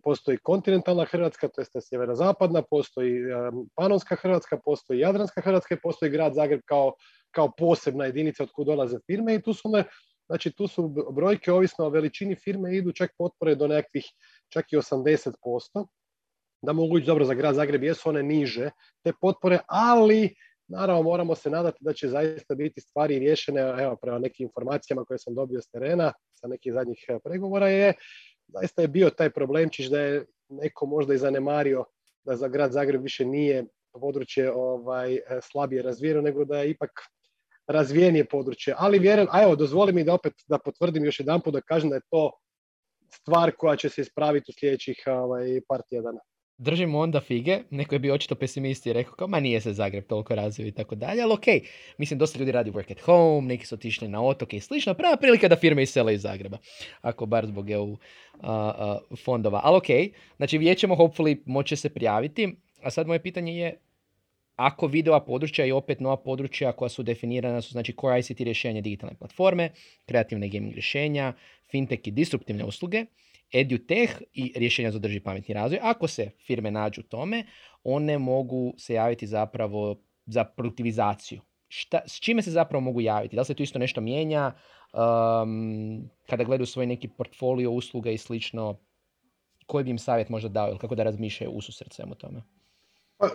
postoji 0.03 0.37
kontinentalna 0.43 1.05
Hrvatska, 1.05 1.47
to 1.47 1.61
je 1.61 1.81
sjeverozapadna, 1.81 2.61
postoji 2.69 3.21
panonska 3.75 4.15
Hrvatska, 4.15 4.59
postoji 4.65 4.99
jadranska 4.99 5.41
Hrvatska 5.41 5.75
i 5.75 5.81
postoji 5.83 6.11
grad 6.11 6.33
Zagreb 6.35 6.61
kao, 6.65 6.93
kao 7.31 7.51
posebna 7.57 8.05
jedinica 8.05 8.43
od 8.43 8.51
kud 8.51 8.67
dolaze 8.67 8.99
firme 9.05 9.35
i 9.35 9.41
tu 9.41 9.53
su, 9.53 9.71
znači, 10.27 10.51
tu 10.51 10.67
su 10.67 10.87
brojke 11.11 11.51
ovisno 11.51 11.85
o 11.85 11.89
veličini 11.89 12.35
firme 12.35 12.75
idu 12.75 12.91
čak 12.91 13.11
potpore 13.17 13.55
do 13.55 13.67
nekakvih 13.67 14.05
čak 14.49 14.73
i 14.73 14.77
80%. 14.77 15.87
Da 16.61 16.73
mogu 16.73 16.97
ići 16.97 17.07
dobro 17.07 17.25
za 17.25 17.33
grad 17.33 17.55
Zagreb, 17.55 17.83
jesu 17.83 18.09
one 18.09 18.23
niže, 18.23 18.69
te 19.03 19.13
potpore, 19.21 19.59
ali 19.67 20.35
Naravno, 20.67 21.03
moramo 21.03 21.35
se 21.35 21.49
nadati 21.49 21.77
da 21.81 21.93
će 21.93 22.07
zaista 22.07 22.55
biti 22.55 22.81
stvari 22.81 23.19
riješene, 23.19 23.61
evo, 23.61 23.95
prema 24.01 24.19
nekim 24.19 24.43
informacijama 24.43 25.05
koje 25.05 25.17
sam 25.17 25.35
dobio 25.35 25.61
s 25.61 25.69
terena, 25.69 26.13
sa 26.33 26.47
nekih 26.47 26.73
zadnjih 26.73 27.05
e, 27.07 27.19
pregovora 27.23 27.67
je, 27.67 27.93
zaista 28.47 28.81
je 28.81 28.87
bio 28.87 29.09
taj 29.09 29.29
problemčić 29.29 29.87
da 29.87 29.99
je 29.99 30.25
neko 30.49 30.85
možda 30.85 31.13
i 31.13 31.17
zanemario 31.17 31.85
da 32.23 32.35
za 32.35 32.47
grad 32.47 32.71
Zagreb 32.71 33.03
više 33.03 33.25
nije 33.25 33.65
područje 33.93 34.51
ovaj, 34.51 35.15
e, 35.15 35.21
slabije 35.41 35.81
razvijeno, 35.81 36.21
nego 36.21 36.45
da 36.45 36.59
je 36.59 36.69
ipak 36.69 36.91
razvijenije 37.67 38.25
područje. 38.25 38.75
Ali 38.77 38.99
vjerujem, 38.99 39.27
a 39.31 39.43
evo, 39.43 39.55
dozvoli 39.55 39.93
mi 39.93 40.03
da 40.03 40.13
opet 40.13 40.33
da 40.47 40.59
potvrdim 40.59 41.05
još 41.05 41.19
jedan 41.19 41.41
put 41.41 41.53
da 41.53 41.61
kažem 41.61 41.89
da 41.89 41.95
je 41.95 42.07
to 42.09 42.31
stvar 43.09 43.51
koja 43.57 43.75
će 43.75 43.89
se 43.89 44.01
ispraviti 44.01 44.51
u 44.51 44.59
sljedećih 44.59 45.03
ovaj, 45.07 45.61
par 45.67 45.81
tjedana 45.89 46.19
držimo 46.57 46.99
onda 46.99 47.21
fige, 47.21 47.59
neko 47.69 47.95
je 47.95 47.99
bio 47.99 48.13
očito 48.13 48.35
pesimist 48.35 48.85
i 48.85 48.93
rekao 48.93 49.13
kao, 49.13 49.27
ma 49.27 49.39
nije 49.39 49.61
se 49.61 49.73
Zagreb 49.73 50.07
toliko 50.07 50.35
razvio 50.35 50.67
i 50.67 50.71
tako 50.71 50.95
dalje, 50.95 51.21
ali 51.21 51.33
okej, 51.33 51.61
mislim, 51.97 52.19
dosta 52.19 52.39
ljudi 52.39 52.51
radi 52.51 52.71
work 52.71 52.91
at 52.91 52.99
home, 52.99 53.47
neki 53.47 53.65
su 53.65 53.75
otišli 53.75 54.07
na 54.07 54.23
otoke 54.23 54.57
i 54.57 54.59
slično, 54.59 54.93
prava 54.93 55.17
prilika 55.17 55.47
da 55.47 55.55
firme 55.55 55.83
isele 55.83 56.13
iz 56.13 56.21
Zagreba, 56.21 56.57
ako 57.01 57.25
bar 57.25 57.45
zbog 57.45 57.69
EU 57.69 57.97
fondova, 59.25 59.61
ali 59.63 59.77
okej, 59.77 60.11
znači 60.37 60.57
vidjet 60.57 60.77
ćemo, 60.77 60.95
hopefully, 60.95 61.37
moće 61.45 61.75
se 61.75 61.89
prijaviti, 61.89 62.55
a 62.81 62.89
sad 62.89 63.07
moje 63.07 63.23
pitanje 63.23 63.57
je, 63.57 63.79
ako 64.55 64.87
videova 64.87 65.19
područja 65.25 65.65
i 65.65 65.71
opet 65.71 65.99
nova 65.99 66.17
područja 66.17 66.71
koja 66.71 66.89
su 66.89 67.03
definirana 67.03 67.61
su 67.61 67.71
znači 67.71 67.93
core 68.01 68.19
ICT 68.19 68.39
rješenja 68.39 68.81
digitalne 68.81 69.15
platforme, 69.19 69.69
kreativne 70.05 70.47
gaming 70.49 70.73
rješenja, 70.73 71.33
fintech 71.71 72.07
i 72.07 72.11
disruptivne 72.11 72.63
usluge, 72.63 73.05
edutech 73.53 74.21
i 74.33 74.53
rješenja 74.55 74.91
za 74.91 74.99
drži 74.99 75.19
pametni 75.19 75.53
razvoj. 75.53 75.79
Ako 75.83 76.07
se 76.07 76.31
firme 76.45 76.71
nađu 76.71 77.03
tome, 77.03 77.45
one 77.83 78.17
mogu 78.17 78.73
se 78.77 78.93
javiti 78.93 79.27
zapravo 79.27 80.01
za 80.25 80.43
produktivizaciju. 80.43 81.41
Šta, 81.67 82.01
s 82.07 82.19
čime 82.19 82.41
se 82.41 82.51
zapravo 82.51 82.81
mogu 82.81 83.01
javiti? 83.01 83.35
Da 83.35 83.41
li 83.41 83.45
se 83.45 83.53
tu 83.53 83.63
isto 83.63 83.79
nešto 83.79 84.01
mijenja? 84.01 84.51
Um, 84.93 86.09
kada 86.29 86.43
gledaju 86.43 86.65
svoj 86.65 86.85
neki 86.85 87.07
portfolio 87.07 87.71
usluga 87.71 88.11
i 88.11 88.17
slično, 88.17 88.79
koji 89.65 89.83
bi 89.83 89.91
im 89.91 89.97
savjet 89.97 90.29
možda 90.29 90.49
dao 90.49 90.69
ili 90.69 90.77
kako 90.77 90.95
da 90.95 91.03
razmišljaju 91.03 91.51
ususret 91.51 91.93
svemu 91.93 92.15
tome? 92.15 92.41
Pa, 93.25 93.31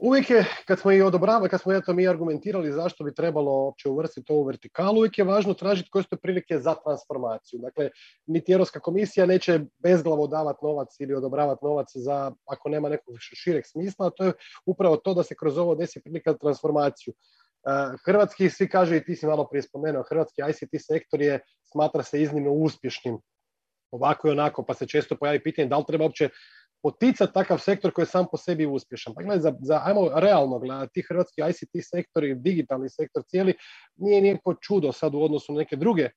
uvijek 0.00 0.30
je, 0.30 0.44
kad 0.64 0.78
smo 0.80 0.92
i 0.92 1.02
odobravali, 1.02 1.48
kad 1.48 1.60
smo 1.60 1.72
eto 1.72 1.92
mi 1.92 2.08
argumentirali 2.08 2.72
zašto 2.72 3.04
bi 3.04 3.14
trebalo 3.14 3.64
uopće 3.64 3.88
uvrstiti 3.88 4.26
to 4.26 4.34
u 4.34 4.44
vertikalu, 4.44 4.98
uvijek 4.98 5.18
je 5.18 5.24
važno 5.24 5.54
tražiti 5.54 5.90
koje 5.90 6.02
su 6.02 6.08
to 6.08 6.16
prilike 6.16 6.58
za 6.58 6.74
transformaciju. 6.74 7.60
Dakle, 7.60 7.90
niti 8.26 8.52
Europska 8.52 8.80
komisija 8.80 9.26
neće 9.26 9.60
bezglavo 9.78 10.26
davati 10.26 10.58
novac 10.62 10.88
ili 11.00 11.14
odobravati 11.14 11.64
novac 11.64 11.86
za, 11.94 12.32
ako 12.46 12.68
nema 12.68 12.88
nekog 12.88 13.14
šireg 13.20 13.66
smisla, 13.66 14.06
a 14.06 14.10
to 14.10 14.24
je 14.24 14.32
upravo 14.66 14.96
to 14.96 15.14
da 15.14 15.22
se 15.22 15.34
kroz 15.34 15.58
ovo 15.58 15.74
desi 15.74 16.02
prilika 16.02 16.32
za 16.32 16.38
transformaciju. 16.38 17.14
E, 17.14 17.70
hrvatski, 18.04 18.50
svi 18.50 18.68
kažu 18.68 18.94
i 18.94 19.04
ti 19.04 19.16
si 19.16 19.26
malo 19.26 19.48
prije 19.48 19.62
spomenuo, 19.62 20.04
hrvatski 20.08 20.42
ICT 20.50 20.86
sektor 20.86 21.22
je, 21.22 21.40
smatra 21.72 22.02
se 22.02 22.22
iznimno 22.22 22.52
uspješnim 22.52 23.18
ovako 23.90 24.28
i 24.28 24.30
onako, 24.30 24.64
pa 24.64 24.74
se 24.74 24.86
često 24.86 25.16
pojavi 25.16 25.42
pitanje 25.42 25.68
da 25.68 25.78
li 25.78 25.84
treba 25.88 26.04
uopće 26.04 26.28
poticati 26.82 27.32
takav 27.32 27.58
sektor 27.58 27.92
koji 27.92 28.02
je 28.02 28.06
sam 28.06 28.26
po 28.30 28.36
sebi 28.36 28.66
uspješan. 28.66 29.14
Pa 29.14 29.22
gledaj, 29.22 29.40
za, 29.40 29.52
za, 29.60 29.80
ajmo 29.84 30.10
realno 30.14 30.58
gledati, 30.58 30.92
ti 30.92 31.06
hrvatski 31.08 31.42
ICT 31.50 31.88
sektori, 31.90 32.34
digitalni 32.34 32.88
sektor 32.88 33.22
cijeli, 33.26 33.54
nije 33.96 34.20
nijepo 34.20 34.54
čudo 34.54 34.92
sad 34.92 35.14
u 35.14 35.22
odnosu 35.22 35.52
na 35.52 35.58
neke 35.58 35.76
druge 35.76 36.08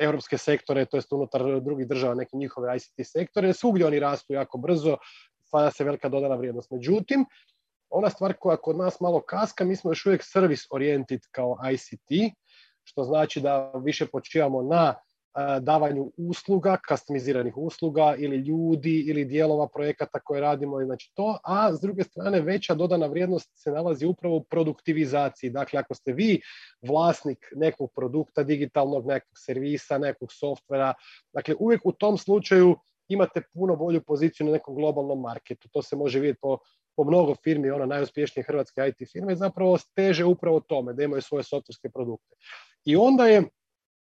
europske 0.00 0.38
sektore, 0.38 0.84
to 0.84 0.96
jest 0.96 1.12
unutar 1.12 1.60
drugih 1.60 1.88
država, 1.88 2.14
neke 2.14 2.36
njihove 2.36 2.76
ICT 2.76 3.12
sektore, 3.12 3.52
svugdje 3.52 3.86
oni 3.86 4.00
rastu 4.00 4.32
jako 4.32 4.58
brzo, 4.58 4.96
stvara 5.46 5.70
se 5.70 5.84
velika 5.84 6.08
dodana 6.08 6.34
vrijednost. 6.34 6.70
Međutim, 6.70 7.24
ona 7.90 8.10
stvar 8.10 8.34
koja 8.40 8.56
kod 8.56 8.76
nas 8.76 9.00
malo 9.00 9.20
kaska, 9.20 9.64
mi 9.64 9.76
smo 9.76 9.90
još 9.90 10.06
uvijek 10.06 10.22
service 10.24 10.66
oriented 10.70 11.20
kao 11.30 11.56
ICT, 11.72 12.34
što 12.84 13.04
znači 13.04 13.40
da 13.40 13.72
više 13.84 14.06
počivamo 14.06 14.62
na 14.62 14.94
davanju 15.60 16.12
usluga, 16.16 16.76
kastomiziranih 16.88 17.56
usluga 17.56 18.14
ili 18.18 18.36
ljudi 18.36 19.04
ili 19.08 19.24
dijelova 19.24 19.68
projekata 19.68 20.20
koje 20.20 20.40
radimo, 20.40 20.84
znači 20.84 21.12
to, 21.14 21.38
a 21.44 21.74
s 21.74 21.80
druge 21.80 22.04
strane 22.04 22.40
veća 22.40 22.74
dodana 22.74 23.06
vrijednost 23.06 23.50
se 23.54 23.70
nalazi 23.70 24.06
upravo 24.06 24.36
u 24.36 24.44
produktivizaciji. 24.44 25.50
Dakle, 25.50 25.78
ako 25.80 25.94
ste 25.94 26.12
vi 26.12 26.40
vlasnik 26.88 27.38
nekog 27.56 27.90
produkta 27.94 28.42
digitalnog, 28.42 29.06
nekog 29.06 29.38
servisa, 29.38 29.98
nekog 29.98 30.32
softvera, 30.32 30.94
dakle 31.32 31.54
uvijek 31.58 31.80
u 31.84 31.92
tom 31.92 32.18
slučaju 32.18 32.76
imate 33.08 33.42
puno 33.54 33.76
bolju 33.76 34.00
poziciju 34.00 34.46
na 34.46 34.52
nekom 34.52 34.74
globalnom 34.74 35.20
marketu. 35.20 35.68
To 35.68 35.82
se 35.82 35.96
može 35.96 36.20
vidjeti 36.20 36.38
po, 36.42 36.58
po 36.96 37.04
mnogo 37.04 37.34
firmi, 37.44 37.70
ona 37.70 37.86
najuspješnije 37.86 38.44
hrvatske 38.44 38.80
IT 38.88 39.08
firme, 39.12 39.36
zapravo 39.36 39.78
teže 39.94 40.24
upravo 40.24 40.60
tome, 40.60 40.92
da 40.92 41.02
imaju 41.02 41.22
svoje 41.22 41.44
softverske 41.44 41.90
produkte. 41.90 42.34
I 42.84 42.96
onda 42.96 43.26
je 43.26 43.42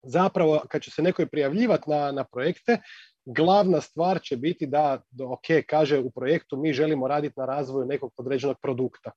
zapravo 0.02 0.62
kad 0.68 0.82
će 0.82 0.90
se 0.90 1.02
neko 1.02 1.26
prijavljivati 1.26 1.90
na, 1.90 2.12
na 2.12 2.24
projekte, 2.24 2.78
glavna 3.24 3.80
stvar 3.80 4.20
će 4.22 4.36
biti 4.36 4.66
da, 4.66 5.02
ok, 5.24 5.66
kaže 5.68 5.98
u 5.98 6.10
projektu 6.10 6.56
mi 6.56 6.72
želimo 6.72 7.08
raditi 7.08 7.40
na 7.40 7.46
razvoju 7.46 7.86
nekog 7.86 8.12
određenog 8.16 8.56
produkta. 8.62 9.10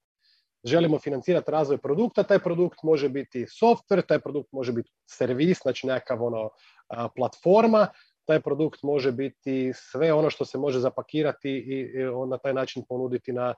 Želimo 0.64 1.00
financirati 1.00 1.52
razvoj 1.52 1.78
produkta, 1.78 2.24
taj 2.24 2.40
produkt 2.40 2.84
može 2.84 3.10
biti 3.10 3.46
software, 3.46 4.08
taj 4.08 4.20
produkt 4.20 4.52
može 4.52 4.72
biti 4.74 4.92
servis, 5.10 5.58
znači 5.62 5.88
nekakav 5.88 6.24
ono, 6.24 6.50
platforma, 7.16 7.88
taj 8.26 8.40
produkt 8.42 8.84
može 8.84 9.12
biti 9.12 9.72
sve 9.76 10.14
ono 10.14 10.30
što 10.30 10.46
se 10.46 10.58
može 10.58 10.80
zapakirati 10.80 11.50
i 11.50 11.94
na 12.30 12.38
taj 12.38 12.54
način 12.54 12.84
ponuditi 12.90 13.34
na, 13.34 13.54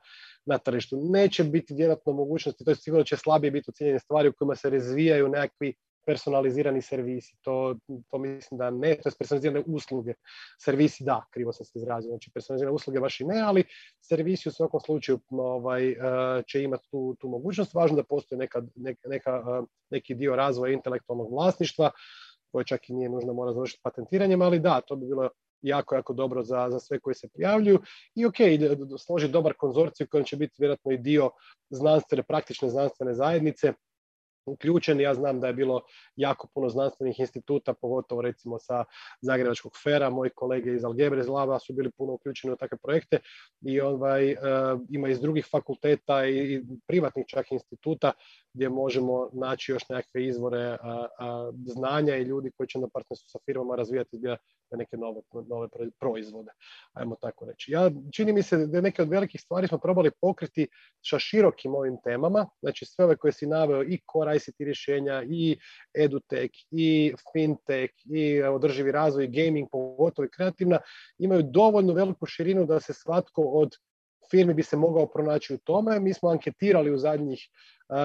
na 0.46 0.58
tržištu. 0.58 0.96
Neće 1.10 1.44
biti 1.44 1.74
vjerojatno 1.74 2.12
mogućnosti, 2.12 2.64
to 2.64 2.70
je 2.70 2.74
sigurno 2.74 3.04
će 3.04 3.16
slabije 3.16 3.50
biti 3.50 3.70
ocijenjene 3.70 3.98
stvari 3.98 4.28
u 4.28 4.32
kojima 4.32 4.54
se 4.54 4.70
razvijaju 4.70 5.28
nekakvi 5.28 5.74
personalizirani 6.08 6.82
servisi. 6.82 7.36
To, 7.40 7.76
to 8.10 8.18
mislim 8.18 8.58
da 8.58 8.70
ne, 8.70 8.94
to 9.02 9.08
je 9.08 9.18
personalizirane 9.18 9.62
usluge. 9.66 10.14
Servisi 10.58 11.04
da, 11.04 11.24
krivo 11.30 11.52
sam 11.52 11.66
se 11.66 11.78
izrazio. 11.78 12.08
Znači 12.08 12.30
personalizirane 12.34 12.74
usluge 12.74 13.00
baš 13.00 13.20
i 13.20 13.24
ne, 13.24 13.40
ali 13.40 13.64
servisi 14.00 14.48
u 14.48 14.52
svakom 14.52 14.80
slučaju 14.80 15.20
ovaj, 15.30 15.90
eh, 15.90 15.96
će 16.46 16.62
imati 16.62 16.88
tu, 16.90 17.16
tu 17.20 17.28
mogućnost. 17.28 17.74
Važno 17.74 17.96
da 17.96 18.04
postoji 18.04 18.38
neka, 18.38 18.62
neka, 19.04 19.42
eh, 19.46 19.66
neki 19.90 20.14
dio 20.14 20.36
razvoja 20.36 20.72
intelektualnog 20.72 21.32
vlasništva, 21.32 21.90
koje 22.52 22.64
čak 22.64 22.88
i 22.88 22.94
nije 22.94 23.08
nužno 23.08 23.32
mora 23.32 23.52
završiti 23.52 23.80
patentiranjem, 23.82 24.42
ali 24.42 24.60
da, 24.60 24.80
to 24.80 24.96
bi 24.96 25.06
bilo 25.06 25.28
jako, 25.62 25.94
jako 25.94 26.12
dobro 26.12 26.42
za, 26.42 26.70
za 26.70 26.80
sve 26.80 27.00
koji 27.00 27.14
se 27.14 27.28
prijavljuju 27.28 27.80
i 28.14 28.26
ok, 28.26 28.34
složiti 28.98 29.32
dobar 29.32 29.54
konzorcij 29.58 30.04
u 30.04 30.08
kojem 30.10 30.24
će 30.24 30.36
biti 30.36 30.54
vjerojatno 30.58 30.92
i 30.92 30.98
dio 30.98 31.30
znanstvene, 31.70 32.22
praktične 32.22 32.68
znanstvene 32.70 33.14
zajednice 33.14 33.72
uključeni. 34.48 35.02
Ja 35.02 35.14
znam 35.14 35.40
da 35.40 35.46
je 35.46 35.52
bilo 35.52 35.82
jako 36.16 36.48
puno 36.54 36.68
znanstvenih 36.68 37.20
instituta, 37.20 37.74
pogotovo 37.74 38.22
recimo 38.22 38.58
sa 38.58 38.84
Zagrebačkog 39.20 39.72
fera, 39.82 40.10
moji 40.10 40.30
kolege 40.30 40.74
iz 40.74 40.84
Algebre 40.84 41.20
iz 41.20 41.28
Laba 41.28 41.58
su 41.58 41.72
bili 41.72 41.90
puno 41.90 42.12
uključeni 42.12 42.52
u 42.52 42.56
takve 42.56 42.78
projekte 42.78 43.18
i 43.60 43.80
ovaj, 43.80 44.30
e, 44.30 44.36
ima 44.90 45.08
iz 45.08 45.20
drugih 45.20 45.46
fakulteta 45.50 46.26
i 46.26 46.62
privatnih 46.86 47.26
čak 47.26 47.52
instituta 47.52 48.12
gdje 48.54 48.68
možemo 48.68 49.28
naći 49.32 49.72
još 49.72 49.88
nekakve 49.88 50.26
izvore 50.26 50.76
znanja 51.66 52.16
i 52.16 52.22
ljudi 52.22 52.50
koji 52.50 52.66
će 52.66 52.78
na 52.78 52.88
partnerstvu 52.88 53.28
sa 53.28 53.38
firmama 53.44 53.76
razvijati 53.76 54.18
neke 54.76 54.96
nove, 54.96 55.20
nove 55.48 55.68
proizvode, 56.00 56.50
ajmo 56.92 57.16
tako 57.20 57.44
reći. 57.44 57.72
Ja, 57.72 57.90
čini 58.12 58.32
mi 58.32 58.42
se 58.42 58.66
da 58.66 58.80
neke 58.80 59.02
od 59.02 59.08
velikih 59.08 59.40
stvari 59.40 59.68
smo 59.68 59.78
probali 59.78 60.10
pokriti 60.20 60.68
sa 61.10 61.18
širokim 61.18 61.74
ovim 61.74 61.96
temama, 62.04 62.46
znači 62.60 62.84
sve 62.84 63.04
ove 63.04 63.16
koje 63.16 63.32
si 63.32 63.46
naveo 63.46 63.82
i 63.82 64.00
core 64.12 64.36
ICT 64.36 64.60
rješenja, 64.60 65.22
i 65.30 65.58
edutech, 65.98 66.50
i 66.70 67.14
fintech, 67.32 67.90
i 68.04 68.42
održivi 68.42 68.92
razvoj, 68.92 69.24
i 69.24 69.28
gaming, 69.28 69.68
pogotovo 69.72 70.26
i 70.26 70.30
kreativna, 70.36 70.78
imaju 71.18 71.42
dovoljno 71.42 71.92
veliku 71.92 72.26
širinu 72.26 72.66
da 72.66 72.80
se 72.80 72.92
svatko 72.92 73.42
od 73.42 73.76
firmi 74.30 74.54
bi 74.54 74.62
se 74.62 74.76
mogao 74.76 75.06
pronaći 75.06 75.54
u 75.54 75.58
tome. 75.58 76.00
Mi 76.00 76.14
smo 76.14 76.28
anketirali 76.28 76.90
u 76.90 76.98
zadnjih 76.98 77.48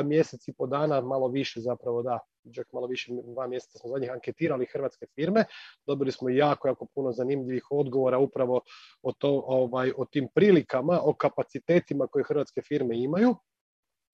mjeseci 0.04 0.52
i 0.52 0.54
po 0.54 0.68
dana, 0.68 1.02
malo 1.02 1.28
više 1.28 1.60
zapravo 1.60 2.04
da, 2.04 2.20
čak 2.56 2.74
malo 2.74 2.88
više, 2.88 3.12
dva 3.24 3.48
mjeseca 3.48 3.80
smo 3.80 3.90
zadnjih 3.90 4.12
anketirali 4.12 4.66
hrvatske 4.66 5.06
firme. 5.16 5.46
Dobili 5.86 6.12
smo 6.12 6.30
jako, 6.30 6.68
jako 6.68 6.86
puno 6.96 7.12
zanimljivih 7.12 7.64
odgovora 7.72 8.18
upravo 8.18 8.62
o, 9.02 9.12
to, 9.12 9.44
ovaj, 9.48 9.92
o 9.98 10.06
tim 10.06 10.28
prilikama, 10.36 11.00
o 11.04 11.14
kapacitetima 11.14 12.08
koje 12.08 12.24
hrvatske 12.24 12.62
firme 12.62 12.98
imaju 12.98 13.36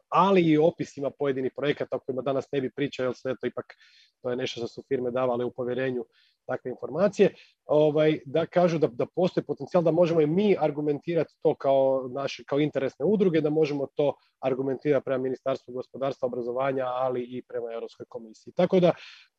ali 0.09 0.41
i 0.41 0.57
opisima 0.57 1.11
pojedinih 1.19 1.51
projekata 1.55 1.95
o 1.95 1.99
kojima 1.99 2.21
danas 2.21 2.51
ne 2.51 2.61
bi 2.61 2.71
pričao, 2.71 3.03
jer 3.03 3.13
sve 3.15 3.35
to 3.41 3.47
ipak 3.47 3.65
to 4.21 4.29
je 4.29 4.35
nešto 4.35 4.59
što 4.59 4.67
su 4.67 4.83
firme 4.88 5.11
davale 5.11 5.45
u 5.45 5.51
povjerenju 5.51 6.05
takve 6.49 6.71
informacije, 6.71 7.33
ovaj, 7.65 8.19
da 8.25 8.45
kažu 8.45 8.79
da, 8.79 8.87
da 8.87 9.05
postoji 9.15 9.45
potencijal 9.45 9.83
da 9.83 9.91
možemo 9.91 10.21
i 10.21 10.27
mi 10.27 10.55
argumentirati 10.59 11.35
to 11.43 11.55
kao, 11.55 12.09
naše, 12.13 12.43
kao 12.47 12.59
interesne 12.59 13.05
udruge, 13.05 13.41
da 13.41 13.49
možemo 13.49 13.87
to 13.95 14.13
argumentirati 14.39 15.05
prema 15.05 15.23
Ministarstvu 15.23 15.73
gospodarstva, 15.73 16.27
obrazovanja, 16.27 16.85
ali 16.85 17.21
i 17.21 17.43
prema 17.47 17.73
Europskoj 17.73 18.05
komisiji. 18.09 18.53
Tako 18.55 18.79
da 18.79 18.91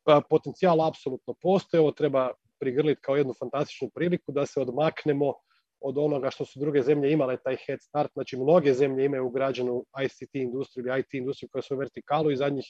pa, 0.03 0.21
potencijal 0.29 0.87
apsolutno 0.87 1.35
postoji, 1.41 1.81
ovo 1.81 1.91
treba 1.91 2.31
prigrliti 2.59 3.01
kao 3.01 3.15
jednu 3.15 3.33
fantastičnu 3.39 3.89
priliku 3.95 4.31
da 4.31 4.45
se 4.45 4.61
odmaknemo 4.61 5.33
od 5.81 5.97
onoga 5.97 6.29
što 6.29 6.45
su 6.45 6.59
druge 6.59 6.81
zemlje 6.81 7.11
imale 7.11 7.37
taj 7.43 7.55
head 7.65 7.81
start. 7.81 8.11
Znači, 8.13 8.37
mnoge 8.37 8.73
zemlje 8.73 9.05
imaju 9.05 9.25
ugrađenu 9.27 9.85
ICT 10.05 10.35
industriju 10.35 10.85
ili 10.85 10.99
IT 10.99 11.13
industriju 11.13 11.49
koja 11.51 11.61
su 11.61 11.75
u 11.75 11.77
vertikalu 11.77 12.31
i 12.31 12.37
zadnjih 12.37 12.65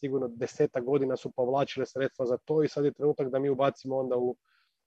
sigurno 0.00 0.28
deseta 0.28 0.80
godina 0.80 1.16
su 1.16 1.30
povlačile 1.30 1.86
sredstva 1.86 2.26
za 2.26 2.36
to 2.36 2.62
i 2.62 2.68
sad 2.68 2.84
je 2.84 2.92
trenutak 2.92 3.30
da 3.30 3.38
mi 3.38 3.48
ubacimo 3.48 3.96
onda 3.96 4.16
u 4.16 4.36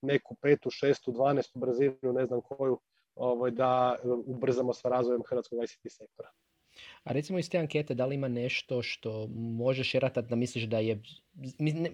neku 0.01 0.35
petu, 0.35 0.69
šestu, 0.69 1.11
dvanestu 1.11 1.59
brzinu, 1.59 2.13
ne 2.13 2.25
znam 2.25 2.41
koju, 2.41 2.79
ovaj, 3.15 3.51
da 3.51 3.95
ubrzamo 4.25 4.73
sa 4.73 4.89
razvojem 4.89 5.21
hrvatskog 5.29 5.63
ICT 5.63 5.91
sektora. 5.97 6.29
A 7.03 7.13
recimo 7.13 7.39
iz 7.39 7.49
te 7.49 7.57
ankete, 7.57 7.93
da 7.93 8.05
li 8.05 8.15
ima 8.15 8.27
nešto 8.27 8.81
što 8.81 9.27
možeš 9.35 9.93
ratati 9.93 10.27
da 10.27 10.35
misliš 10.35 10.63
da 10.63 10.79
je 10.79 11.01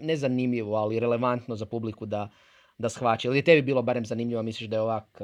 nezanimljivo, 0.02 0.76
ali 0.76 1.00
relevantno 1.00 1.56
za 1.56 1.66
publiku 1.66 2.06
da, 2.06 2.30
da 2.78 2.90
shvaća? 2.90 3.28
Ili 3.28 3.38
je 3.38 3.44
tebi 3.44 3.62
bilo 3.62 3.82
barem 3.82 4.06
zanimljivo, 4.06 4.44
misliš 4.44 4.70
da 4.70 4.76
je 4.76 4.82
ovak 4.82 5.22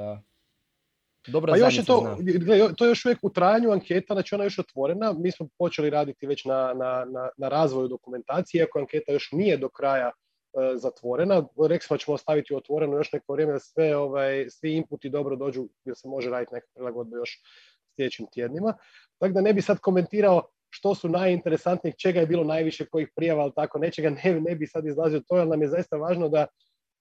Dobra 1.27 1.51
pa 1.51 1.57
još 1.57 1.77
je 1.77 1.85
to, 1.85 2.17
to 2.77 2.85
je 2.85 2.89
još 2.89 3.05
uvijek 3.05 3.19
u 3.21 3.29
trajanju 3.29 3.71
anketa, 3.71 4.13
znači 4.13 4.35
ona 4.35 4.43
je 4.43 4.45
još 4.45 4.59
otvorena. 4.59 5.13
Mi 5.13 5.31
smo 5.31 5.47
počeli 5.57 5.89
raditi 5.89 6.27
već 6.27 6.45
na, 6.45 6.73
na, 6.75 7.05
na, 7.11 7.29
na 7.37 7.49
razvoju 7.49 7.87
dokumentacije, 7.87 8.59
iako 8.59 8.79
anketa 8.79 9.11
još 9.11 9.31
nije 9.31 9.57
do 9.57 9.69
kraja 9.69 10.07
e, 10.11 10.11
zatvorena. 10.77 11.47
Rekli 11.69 11.85
smo 11.87 11.93
da 11.93 11.99
ćemo 11.99 12.15
ostaviti 12.15 12.55
otvoreno 12.55 12.97
još 12.97 13.11
neko 13.11 13.33
vrijeme 13.33 13.53
da 13.53 13.59
sve, 13.59 13.95
ovaj, 13.97 14.45
svi 14.49 14.75
inputi 14.75 15.09
dobro 15.09 15.35
dođu 15.35 15.67
jer 15.85 15.95
se 15.95 16.07
može 16.07 16.29
raditi 16.29 16.53
neke 16.53 16.67
prilagodbe 16.75 17.15
još 17.15 17.41
sljedećim 17.95 18.25
tjednima. 18.33 18.73
Tako 19.17 19.33
da 19.33 19.41
ne 19.41 19.53
bi 19.53 19.61
sad 19.61 19.79
komentirao 19.79 20.41
što 20.69 20.95
su 20.95 21.09
najinteresantnijih, 21.09 21.95
čega 21.95 22.19
je 22.19 22.27
bilo 22.27 22.43
najviše 22.43 22.85
kojih 22.85 23.09
prijava, 23.15 23.43
ali 23.43 23.51
tako 23.55 23.79
nečega 23.79 24.09
ne, 24.09 24.41
ne 24.41 24.55
bi 24.55 24.67
sad 24.67 24.85
izlazio 24.85 25.21
to, 25.27 25.37
jer 25.37 25.47
nam 25.47 25.61
je 25.61 25.67
zaista 25.67 25.97
važno 25.97 26.29
da 26.29 26.45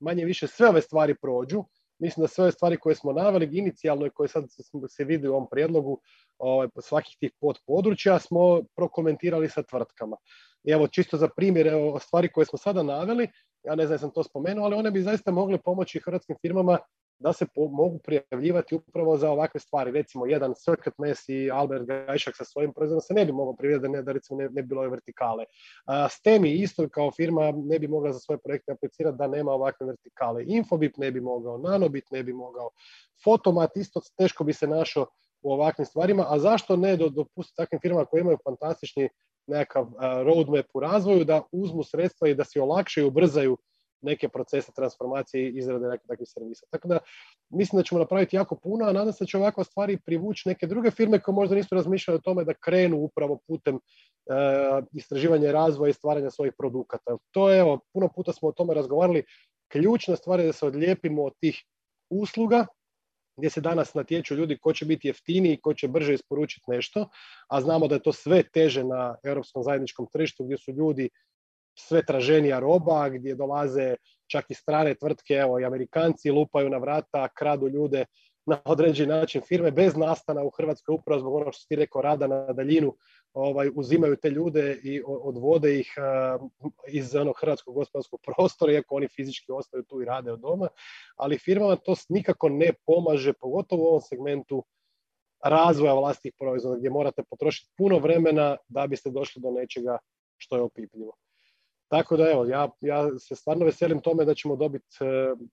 manje 0.00 0.24
više 0.24 0.46
sve 0.46 0.68
ove 0.68 0.80
stvari 0.80 1.14
prođu 1.22 1.64
Mislim 2.02 2.22
da 2.24 2.28
sve 2.28 2.42
ove 2.42 2.52
stvari 2.52 2.76
koje 2.76 2.94
smo 2.94 3.12
naveli 3.12 3.58
inicijalno 3.58 4.06
i 4.06 4.10
koje 4.10 4.28
sad 4.28 4.44
se 4.88 5.04
vidi 5.04 5.28
u 5.28 5.32
ovom 5.32 5.48
prijedlogu 5.50 6.00
ovaj, 6.38 6.68
svakih 6.80 7.16
tih 7.20 7.30
područja 7.66 8.18
smo 8.18 8.62
prokomentirali 8.76 9.48
sa 9.48 9.62
tvrtkama. 9.62 10.16
Evo, 10.64 10.88
čisto 10.88 11.16
za 11.16 11.28
primjer, 11.36 11.66
evo, 11.66 11.98
stvari 11.98 12.28
koje 12.32 12.46
smo 12.46 12.58
sada 12.58 12.82
naveli, 12.82 13.28
ja 13.64 13.74
ne 13.74 13.86
znam 13.86 13.98
sam 13.98 14.10
to 14.10 14.22
spomenuo, 14.22 14.64
ali 14.64 14.74
one 14.74 14.90
bi 14.90 15.02
zaista 15.02 15.30
mogle 15.30 15.58
pomoći 15.58 16.00
hrvatskim 16.04 16.36
firmama 16.40 16.78
da 17.22 17.32
se 17.32 17.46
mogu 17.56 17.98
prijavljivati 17.98 18.74
upravo 18.74 19.16
za 19.16 19.30
ovakve 19.30 19.60
stvari. 19.60 19.90
Recimo, 19.90 20.26
jedan 20.26 20.54
Circuit 20.54 20.98
Mess 20.98 21.28
i 21.28 21.50
Albert 21.50 21.84
Gajšak 21.86 22.36
sa 22.36 22.44
svojim 22.44 22.72
proizvodom 22.72 23.00
se 23.00 23.14
ne 23.14 23.24
bi 23.24 23.32
mogao 23.32 23.56
prijavljati 23.56 23.82
da, 23.82 23.88
ne, 23.88 24.02
da 24.02 24.12
recimo 24.12 24.38
ne, 24.38 24.44
ne 24.44 24.62
bi 24.62 24.68
bilo 24.68 24.80
ove 24.80 24.90
vertikale. 24.90 25.44
Stemi 26.10 26.52
isto 26.52 26.88
kao 26.88 27.10
firma 27.10 27.52
ne 27.56 27.78
bi 27.78 27.88
mogla 27.88 28.12
za 28.12 28.18
svoje 28.18 28.38
projekte 28.38 28.72
aplicirati 28.72 29.18
da 29.18 29.26
nema 29.26 29.52
ovakve 29.52 29.86
vertikale. 29.86 30.44
Infobip 30.46 30.96
ne 30.96 31.10
bi 31.10 31.20
mogao, 31.20 31.58
Nanobit 31.58 32.10
ne 32.10 32.22
bi 32.22 32.32
mogao, 32.32 32.70
Fotomat 33.24 33.76
isto 33.76 34.00
teško 34.18 34.44
bi 34.44 34.52
se 34.52 34.66
našao 34.66 35.06
u 35.42 35.52
ovakvim 35.52 35.86
stvarima, 35.86 36.26
a 36.28 36.38
zašto 36.38 36.76
ne 36.76 36.96
dopustiti 36.96 37.56
takvim 37.56 37.80
firmama 37.80 38.04
koje 38.04 38.20
imaju 38.20 38.38
fantastični 38.44 39.08
nekakav 39.46 39.86
roadmap 40.24 40.66
u 40.74 40.80
razvoju 40.80 41.24
da 41.24 41.42
uzmu 41.52 41.82
sredstva 41.82 42.28
i 42.28 42.34
da 42.34 42.44
se 42.44 42.60
olakšaju, 42.60 43.06
ubrzaju 43.08 43.56
neke 44.02 44.28
procese 44.28 44.72
transformacije 44.72 45.48
i 45.48 45.58
izrade 45.58 45.88
nekih 45.88 46.06
takvih 46.06 46.28
servisa. 46.28 46.66
Tako 46.70 46.88
da 46.88 46.98
mislim 47.50 47.78
da 47.78 47.84
ćemo 47.84 47.98
napraviti 47.98 48.36
jako 48.36 48.56
puno, 48.56 48.84
a 48.84 48.92
nadam 48.92 49.12
se 49.12 49.24
da 49.24 49.28
će 49.28 49.38
ovakva 49.38 49.64
stvari 49.64 49.98
privući 50.06 50.48
neke 50.48 50.66
druge 50.66 50.90
firme 50.90 51.20
koje 51.20 51.34
možda 51.34 51.54
nisu 51.54 51.74
razmišljale 51.74 52.16
o 52.16 52.20
tome 52.20 52.44
da 52.44 52.54
krenu 52.54 52.96
upravo 52.96 53.38
putem 53.46 53.74
uh, 53.74 54.84
istraživanja 54.92 55.52
razvoja 55.52 55.90
i 55.90 55.92
stvaranja 55.92 56.30
svojih 56.30 56.52
produkata. 56.58 57.16
To 57.30 57.50
je, 57.50 57.60
evo, 57.60 57.80
puno 57.92 58.08
puta 58.08 58.32
smo 58.32 58.48
o 58.48 58.52
tome 58.52 58.74
razgovarali. 58.74 59.24
Ključna 59.68 60.16
stvar 60.16 60.40
je 60.40 60.46
da 60.46 60.52
se 60.52 60.66
odlijepimo 60.66 61.24
od 61.24 61.32
tih 61.40 61.64
usluga 62.10 62.66
gdje 63.36 63.50
se 63.50 63.60
danas 63.60 63.94
natječu 63.94 64.34
ljudi 64.34 64.58
ko 64.58 64.72
će 64.72 64.84
biti 64.84 65.08
jeftiniji, 65.08 65.60
ko 65.60 65.74
će 65.74 65.88
brže 65.88 66.14
isporučiti 66.14 66.70
nešto, 66.70 67.08
a 67.48 67.60
znamo 67.60 67.88
da 67.88 67.94
je 67.94 68.02
to 68.02 68.12
sve 68.12 68.42
teže 68.42 68.84
na 68.84 69.16
europskom 69.24 69.62
zajedničkom 69.62 70.06
tržištu 70.12 70.44
gdje 70.44 70.58
su 70.58 70.72
ljudi 70.72 71.08
sve 71.74 72.02
traženija 72.06 72.58
roba, 72.58 73.08
gdje 73.08 73.34
dolaze 73.34 73.94
čak 74.26 74.50
i 74.50 74.54
strane 74.54 74.94
tvrtke, 74.94 75.34
evo 75.34 75.60
i 75.60 75.64
Amerikanci 75.64 76.30
lupaju 76.30 76.70
na 76.70 76.78
vrata, 76.78 77.28
kradu 77.28 77.68
ljude 77.68 78.04
na 78.46 78.60
određeni 78.64 79.08
način 79.08 79.40
firme 79.40 79.70
bez 79.70 79.96
nastana 79.96 80.42
u 80.44 80.50
Hrvatskoj 80.50 80.94
upravo 80.94 81.20
zbog 81.20 81.34
onog 81.34 81.54
što 81.54 81.66
ti 81.68 81.76
rekao 81.76 82.02
rada 82.02 82.26
na 82.26 82.52
daljinu, 82.52 82.96
ovaj, 83.32 83.70
uzimaju 83.74 84.16
te 84.16 84.30
ljude 84.30 84.78
i 84.82 85.02
odvode 85.06 85.78
ih 85.78 85.94
iz 86.88 87.14
onog 87.14 87.34
hrvatskog 87.40 87.74
gospodarskog 87.74 88.20
prostora, 88.24 88.72
iako 88.72 88.94
oni 88.94 89.08
fizički 89.08 89.52
ostaju 89.52 89.82
tu 89.82 90.02
i 90.02 90.04
rade 90.04 90.32
od 90.32 90.40
doma, 90.40 90.68
ali 91.16 91.38
firmama 91.38 91.76
to 91.76 91.94
nikako 92.08 92.48
ne 92.48 92.72
pomaže, 92.86 93.32
pogotovo 93.32 93.82
u 93.82 93.86
ovom 93.86 94.00
segmentu 94.00 94.64
razvoja 95.44 95.94
vlastitih 95.94 96.32
proizvoda 96.38 96.76
gdje 96.76 96.90
morate 96.90 97.22
potrošiti 97.30 97.70
puno 97.76 97.98
vremena 97.98 98.56
da 98.68 98.86
biste 98.86 99.10
došli 99.10 99.42
do 99.42 99.50
nečega 99.50 99.98
što 100.36 100.56
je 100.56 100.62
opipljivo. 100.62 101.12
Tako 101.92 102.16
da 102.16 102.30
evo, 102.30 102.44
ja, 102.44 102.70
ja 102.80 103.18
se 103.18 103.36
stvarno 103.36 103.64
veselim 103.64 104.00
tome 104.00 104.24
da 104.24 104.34
ćemo 104.34 104.56
dobiti 104.56 104.96
e, 105.00 105.04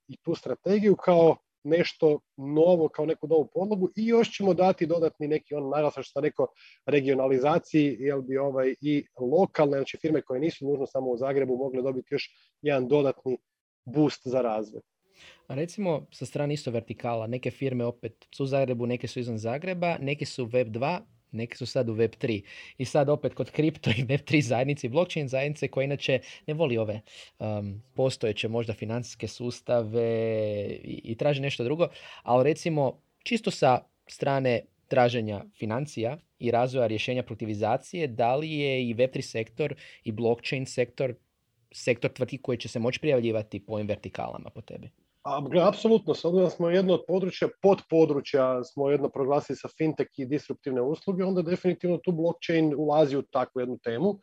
i 0.08 0.18
tu 0.18 0.36
strategiju 0.36 0.96
kao 0.96 1.36
nešto 1.64 2.20
novo, 2.38 2.90
kao 2.90 3.06
neku 3.06 3.28
novu 3.28 3.50
podlogu 3.54 3.90
i 3.96 4.08
još 4.08 4.30
ćemo 4.32 4.54
dati 4.54 4.86
dodatni 4.86 5.28
neki 5.28 5.56
on 5.56 5.70
naglasak 5.70 6.04
što 6.04 6.12
sam 6.12 6.24
rekao 6.24 6.48
regionalizaciji, 6.86 7.98
jer 8.00 8.22
bi 8.22 8.38
ovaj 8.38 8.74
i 8.82 9.06
lokalne, 9.20 9.78
znači 9.78 9.98
firme 10.02 10.22
koje 10.22 10.40
nisu 10.40 10.68
nužno 10.68 10.86
samo 10.86 11.10
u 11.10 11.18
Zagrebu 11.18 11.58
mogle 11.58 11.82
dobiti 11.82 12.14
još 12.14 12.30
jedan 12.62 12.88
dodatni 12.88 13.38
boost 13.86 14.22
za 14.28 14.42
razvoj. 14.42 14.82
A 15.48 15.56
recimo 15.56 16.08
sa 16.12 16.26
strane 16.26 16.54
isto 16.54 16.72
vertikala, 16.72 17.28
neke 17.28 17.52
firme 17.52 17.86
opet 17.86 18.28
su 18.36 18.44
u 18.44 18.48
Zagrebu, 18.48 18.86
neke 18.86 19.08
su 19.08 19.20
izvan 19.20 19.38
Zagreba, 19.38 19.98
neke 19.98 20.26
su 20.26 20.46
Web 20.46 20.68
2, 20.68 21.00
neki 21.32 21.58
su 21.58 21.66
sad 21.66 21.90
u 21.90 21.96
Web3. 21.96 22.42
I 22.78 22.86
sad 22.86 23.10
opet 23.10 23.34
kod 23.34 23.52
kripto 23.52 23.90
i 23.90 24.04
Web3 24.04 24.42
zajednice 24.42 24.88
i 24.88 24.90
blockchain 24.90 25.28
zajednice 25.28 25.68
koja 25.68 25.84
inače 25.84 26.20
ne 26.48 26.54
voli 26.54 26.78
ove 26.78 27.02
um, 27.40 27.82
postojeće 27.94 28.48
možda 28.48 28.74
financijske 28.74 29.28
sustave 29.28 30.10
i, 30.84 31.02
i 31.04 31.16
traži 31.16 31.42
nešto 31.42 31.64
drugo, 31.64 31.88
ali 32.24 32.44
recimo 32.44 33.02
čisto 33.24 33.52
sa 33.52 33.80
strane 34.08 34.62
traženja 34.88 35.44
financija 35.58 36.18
i 36.40 36.52
razvoja 36.52 36.88
rješenja 36.88 37.24
produktivizacije, 37.24 38.08
da 38.08 38.36
li 38.36 38.52
je 38.52 38.90
i 38.90 38.96
Web3 38.96 39.22
sektor 39.22 39.76
i 40.04 40.12
blockchain 40.12 40.66
sektor 40.66 41.14
sektor 41.72 42.12
tvrtki 42.12 42.38
koji 42.38 42.58
će 42.58 42.68
se 42.68 42.80
moći 42.80 43.00
prijavljivati 43.00 43.60
po 43.60 43.74
ovim 43.74 43.88
vertikalama 43.88 44.50
po 44.50 44.62
tebi? 44.62 44.90
Apsolutno, 45.68 46.14
s 46.14 46.22
da 46.24 46.50
smo 46.50 46.70
jedno 46.70 46.94
od 46.94 47.02
područja, 47.08 47.48
pod 47.62 47.82
područja 47.90 48.64
smo 48.64 48.90
jedno 48.90 49.10
proglasili 49.10 49.56
sa 49.56 49.68
fintech 49.78 50.08
i 50.18 50.26
disruptivne 50.26 50.82
usluge, 50.82 51.24
onda 51.24 51.42
definitivno 51.42 51.98
tu 51.98 52.12
blockchain 52.12 52.74
ulazi 52.78 53.18
u 53.18 53.22
takvu 53.22 53.60
jednu 53.60 53.78
temu. 53.84 54.20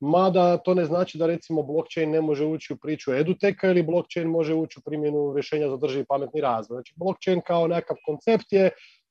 Mada 0.00 0.56
to 0.56 0.74
ne 0.74 0.84
znači 0.84 1.18
da 1.18 1.26
recimo 1.26 1.62
blockchain 1.62 2.10
ne 2.10 2.20
može 2.20 2.44
ući 2.44 2.72
u 2.72 2.76
priču 2.76 3.12
eduteka 3.12 3.70
ili 3.70 3.82
blockchain 3.82 4.28
može 4.28 4.54
ući 4.54 4.78
u 4.78 4.82
primjenu 4.82 5.32
rješenja 5.34 5.68
za 5.68 5.76
drživi 5.76 6.04
pametni 6.08 6.40
razvoj. 6.40 6.76
Znači 6.76 6.94
blockchain 6.96 7.40
kao 7.46 7.66
nekakav 7.66 7.96
koncept 8.06 8.52
je 8.52 8.70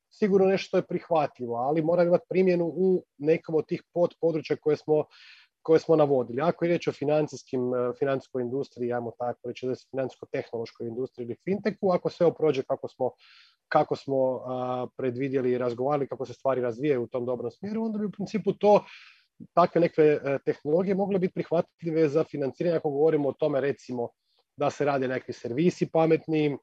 sigurno 0.09 0.47
nešto 0.47 0.77
je 0.77 0.87
prihvatljivo, 0.87 1.55
ali 1.55 1.81
mora 1.81 2.03
imati 2.03 2.25
primjenu 2.29 2.65
u 2.65 3.03
nekom 3.17 3.55
od 3.55 3.67
tih 3.67 3.83
pod 3.93 4.13
područja 4.21 4.55
koje 4.55 4.77
smo 4.77 5.05
koje 5.67 5.80
smo 5.80 5.95
navodili. 5.95 6.41
Ako 6.41 6.65
je 6.65 6.67
riječ 6.67 6.88
o 6.88 6.91
financijskim, 6.91 7.73
e, 7.73 7.91
financijskoj 7.99 8.41
industriji, 8.41 8.93
ajmo 8.93 9.12
tako 9.19 9.47
reći, 9.49 9.65
da 9.65 9.71
je 9.71 9.84
financijsko-tehnološkoj 9.91 10.88
industriji 10.88 11.25
ili 11.25 11.36
fintechu, 11.43 11.91
ako 11.91 12.10
sve 12.10 12.34
prođe 12.34 12.63
kako 12.63 12.88
smo, 12.88 13.12
kako 13.67 13.95
smo 13.95 14.17
predvidjeli 14.97 15.51
i 15.51 15.58
razgovarali, 15.58 16.08
kako 16.08 16.25
se 16.25 16.34
stvari 16.34 16.62
razvijaju 16.62 17.03
u 17.03 17.08
tom 17.08 17.25
dobrom 17.25 17.51
smjeru, 17.51 17.84
onda 17.86 17.99
bi 17.99 18.06
u 18.06 18.12
principu 18.12 18.53
to 18.53 18.86
takve 19.53 19.82
neke 19.82 20.01
e, 20.01 20.38
tehnologije 20.45 20.95
mogle 20.95 21.19
biti 21.19 21.34
prihvatljive 21.34 22.08
za 22.10 22.23
financiranje 22.23 22.77
ako 22.77 22.89
govorimo 22.89 23.30
o 23.30 23.34
tome 23.39 23.62
recimo 23.62 24.10
da 24.58 24.69
se 24.69 24.86
rade 24.86 25.08
neki 25.08 25.34
servisi 25.34 25.89
pametni, 25.91 26.58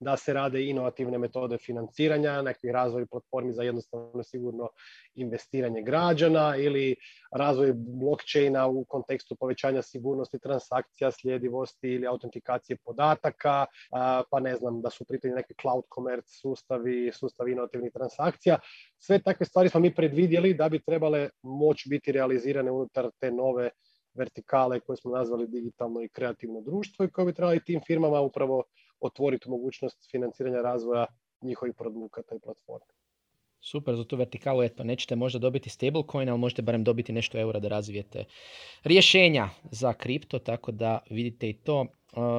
da 0.00 0.16
se 0.16 0.32
rade 0.32 0.64
inovativne 0.64 1.18
metode 1.18 1.58
financiranja, 1.58 2.42
nekih 2.42 2.70
razvoj 2.70 3.06
platformi 3.06 3.52
za 3.52 3.62
jednostavno 3.62 4.22
sigurno 4.22 4.68
investiranje 5.14 5.82
građana 5.82 6.56
ili 6.56 6.96
razvoj 7.32 7.72
blockchaina 7.76 8.66
u 8.66 8.84
kontekstu 8.84 9.36
povećanja 9.36 9.82
sigurnosti 9.82 10.38
transakcija, 10.38 11.10
sljedivosti 11.10 11.88
ili 11.88 12.06
autentikacije 12.06 12.76
podataka, 12.84 13.66
pa 14.30 14.40
ne 14.40 14.56
znam 14.56 14.82
da 14.82 14.90
su 14.90 15.04
pritom 15.04 15.30
neki 15.30 15.54
cloud 15.60 15.84
commerce 15.94 16.28
sustavi, 16.40 17.10
sustavi 17.12 17.52
inovativnih 17.52 17.92
transakcija. 17.92 18.58
Sve 18.98 19.22
takve 19.22 19.46
stvari 19.46 19.68
smo 19.68 19.80
mi 19.80 19.94
predvidjeli 19.94 20.54
da 20.54 20.68
bi 20.68 20.82
trebale 20.82 21.28
moći 21.42 21.88
biti 21.88 22.12
realizirane 22.12 22.70
unutar 22.70 23.10
te 23.20 23.30
nove 23.30 23.70
vertikale 24.14 24.80
koje 24.80 24.96
smo 24.96 25.10
nazvali 25.10 25.46
digitalno 25.46 26.02
i 26.02 26.08
kreativno 26.08 26.60
društvo 26.60 27.04
i 27.04 27.10
koje 27.10 27.26
bi 27.26 27.34
trebali 27.34 27.64
tim 27.64 27.80
firmama 27.86 28.20
upravo 28.20 28.64
otvoriti 29.06 29.50
mogućnost 29.50 30.10
financiranja 30.10 30.60
razvoja 30.62 31.06
njihovih 31.42 31.74
produkata 31.78 32.34
i 32.34 32.40
platforme. 32.40 32.86
Super, 33.60 33.96
za 33.96 34.04
tu 34.04 34.16
vertikalu, 34.16 34.62
eto, 34.62 34.84
nećete 34.84 35.16
možda 35.16 35.38
dobiti 35.38 35.70
stablecoin, 35.70 36.28
ali 36.28 36.38
možete 36.38 36.62
barem 36.62 36.84
dobiti 36.84 37.12
nešto 37.12 37.38
eura 37.38 37.60
da 37.60 37.68
razvijete 37.68 38.24
rješenja 38.84 39.48
za 39.70 39.92
kripto, 39.92 40.38
tako 40.38 40.72
da 40.72 40.98
vidite 41.10 41.48
i 41.48 41.52
to. 41.52 41.80
Uh, 41.80 41.88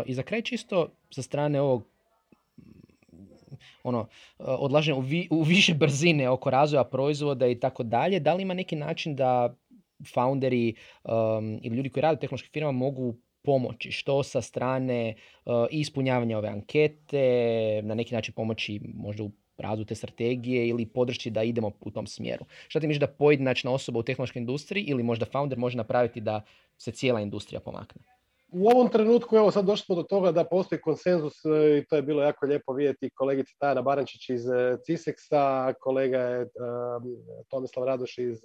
I 0.05 0.13
za 0.13 0.23
kraj 0.23 0.41
čisto 0.41 0.89
sa 1.09 1.21
strane 1.21 1.61
ovog 1.61 1.83
ono, 3.83 3.99
uh, 3.99 4.45
odlaženja 4.47 4.97
u, 5.29 5.43
više 5.43 5.73
brzine 5.73 6.29
oko 6.29 6.49
razvoja 6.49 6.83
proizvoda 6.83 7.47
i 7.47 7.59
tako 7.59 7.83
dalje, 7.83 8.19
da 8.19 8.33
li 8.33 8.41
ima 8.41 8.53
neki 8.53 8.75
način 8.75 9.15
da 9.15 9.55
founderi 10.13 10.75
um, 11.03 11.59
ili 11.63 11.75
ljudi 11.75 11.89
koji 11.89 12.01
rade 12.01 12.17
u 12.17 12.19
tehnološkim 12.19 12.51
firmama 12.53 12.77
mogu 12.77 13.15
pomoći, 13.45 13.91
što 13.91 14.23
sa 14.23 14.41
strane 14.41 15.13
uh, 15.45 15.53
ispunjavanja 15.71 16.37
ove 16.37 16.49
ankete, 16.49 17.81
na 17.83 17.95
neki 17.95 18.15
način 18.15 18.33
pomoći 18.33 18.79
možda 18.93 19.23
u 19.23 19.31
razvoju 19.57 19.85
te 19.85 19.95
strategije 19.95 20.67
ili 20.67 20.85
podršći 20.85 21.29
da 21.29 21.43
idemo 21.43 21.71
u 21.81 21.91
tom 21.91 22.07
smjeru. 22.07 22.45
Što 22.67 22.79
ti 22.79 22.87
misliš 22.87 22.99
da 22.99 23.07
pojedinačna 23.07 23.71
osoba 23.71 23.99
u 23.99 24.03
tehnološkoj 24.03 24.39
industriji 24.39 24.83
ili 24.83 25.03
možda 25.03 25.25
founder 25.25 25.57
može 25.57 25.77
napraviti 25.77 26.21
da 26.21 26.41
se 26.77 26.91
cijela 26.91 27.21
industrija 27.21 27.59
pomakne? 27.59 28.01
U 28.57 28.67
ovom 28.69 28.89
trenutku, 28.89 29.37
evo 29.37 29.51
sad 29.51 29.65
došli 29.65 29.85
smo 29.85 29.95
do 29.95 30.03
toga 30.03 30.31
da 30.31 30.43
postoji 30.43 30.81
konsenzus 30.81 31.45
e, 31.45 31.77
i 31.77 31.85
to 31.85 31.95
je 31.95 32.01
bilo 32.01 32.23
jako 32.23 32.45
lijepo 32.45 32.73
vidjeti 32.73 33.09
kolegica 33.09 33.53
Tajana 33.59 33.81
Barančić 33.81 34.29
iz 34.29 34.49
e, 34.49 34.77
Ciseksa, 34.85 35.73
kolega 35.79 36.17
je 36.17 36.41
e, 36.41 36.47
Tomislav 37.49 37.85
Radoš 37.85 38.17
iz, 38.17 38.37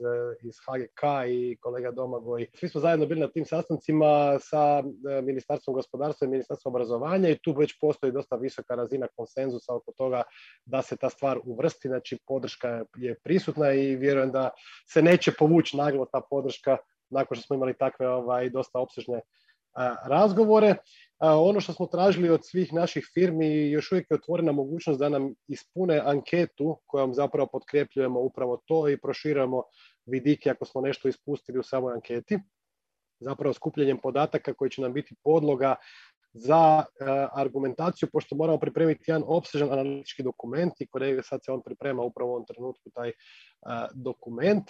iz 0.42 0.54
HGK 0.66 1.02
i 1.28 1.56
kolega 1.60 1.90
Domagoj. 1.90 2.46
Svi 2.54 2.68
smo 2.68 2.80
zajedno 2.80 3.06
bili 3.06 3.20
na 3.20 3.28
tim 3.28 3.44
sastancima 3.44 4.38
sa 4.40 4.82
Ministarstvom 5.22 5.74
gospodarstva 5.74 6.26
i 6.26 6.30
Ministarstvom 6.30 6.74
obrazovanja 6.74 7.28
i 7.28 7.38
tu 7.42 7.52
već 7.52 7.78
postoji 7.80 8.12
dosta 8.12 8.36
visoka 8.36 8.74
razina 8.74 9.06
konsenzusa 9.16 9.74
oko 9.74 9.92
toga 9.92 10.22
da 10.64 10.82
se 10.82 10.96
ta 10.96 11.10
stvar 11.10 11.38
uvrsti, 11.44 11.88
znači 11.88 12.18
podrška 12.26 12.84
je 12.96 13.14
prisutna 13.24 13.72
i 13.72 13.96
vjerujem 13.96 14.30
da 14.32 14.50
se 14.92 15.02
neće 15.02 15.32
povući 15.38 15.76
naglo 15.76 16.06
ta 16.12 16.20
podrška 16.30 16.76
nakon 17.10 17.36
što 17.36 17.46
smo 17.46 17.56
imali 17.56 17.74
takve 17.78 18.08
ovaj, 18.08 18.50
dosta 18.50 18.78
opsežne 18.78 19.20
razgovore. 20.04 20.74
Ono 21.18 21.60
što 21.60 21.72
smo 21.72 21.86
tražili 21.86 22.30
od 22.30 22.40
svih 22.46 22.72
naših 22.72 23.10
firmi 23.14 23.70
još 23.70 23.92
uvijek 23.92 24.10
je 24.10 24.14
otvorena 24.14 24.52
mogućnost 24.52 25.00
da 25.00 25.08
nam 25.08 25.34
ispune 25.48 26.00
anketu 26.04 26.78
kojom 26.86 27.14
zapravo 27.14 27.48
potkrepljujemo 27.52 28.20
upravo 28.20 28.62
to 28.66 28.88
i 28.88 29.00
proširujemo 29.00 29.62
vidike 30.06 30.50
ako 30.50 30.64
smo 30.64 30.80
nešto 30.80 31.08
ispustili 31.08 31.58
u 31.58 31.62
samoj 31.62 31.94
anketi. 31.94 32.38
Zapravo 33.20 33.52
skupljenjem 33.52 33.98
podataka 33.98 34.54
koji 34.54 34.70
će 34.70 34.82
nam 34.82 34.92
biti 34.92 35.14
podloga 35.24 35.74
za 36.32 36.84
argumentaciju, 37.32 38.08
pošto 38.12 38.36
moramo 38.36 38.58
pripremiti 38.58 39.04
jedan 39.06 39.24
opsežan 39.26 39.72
analitički 39.72 40.22
dokument 40.22 40.80
i 40.80 40.88
sad 41.22 41.44
se 41.44 41.52
on 41.52 41.62
priprema 41.62 42.02
upravo 42.02 42.30
u 42.30 42.34
ovom 42.34 42.46
trenutku 42.46 42.90
taj 42.94 43.12
dokument. 43.94 44.64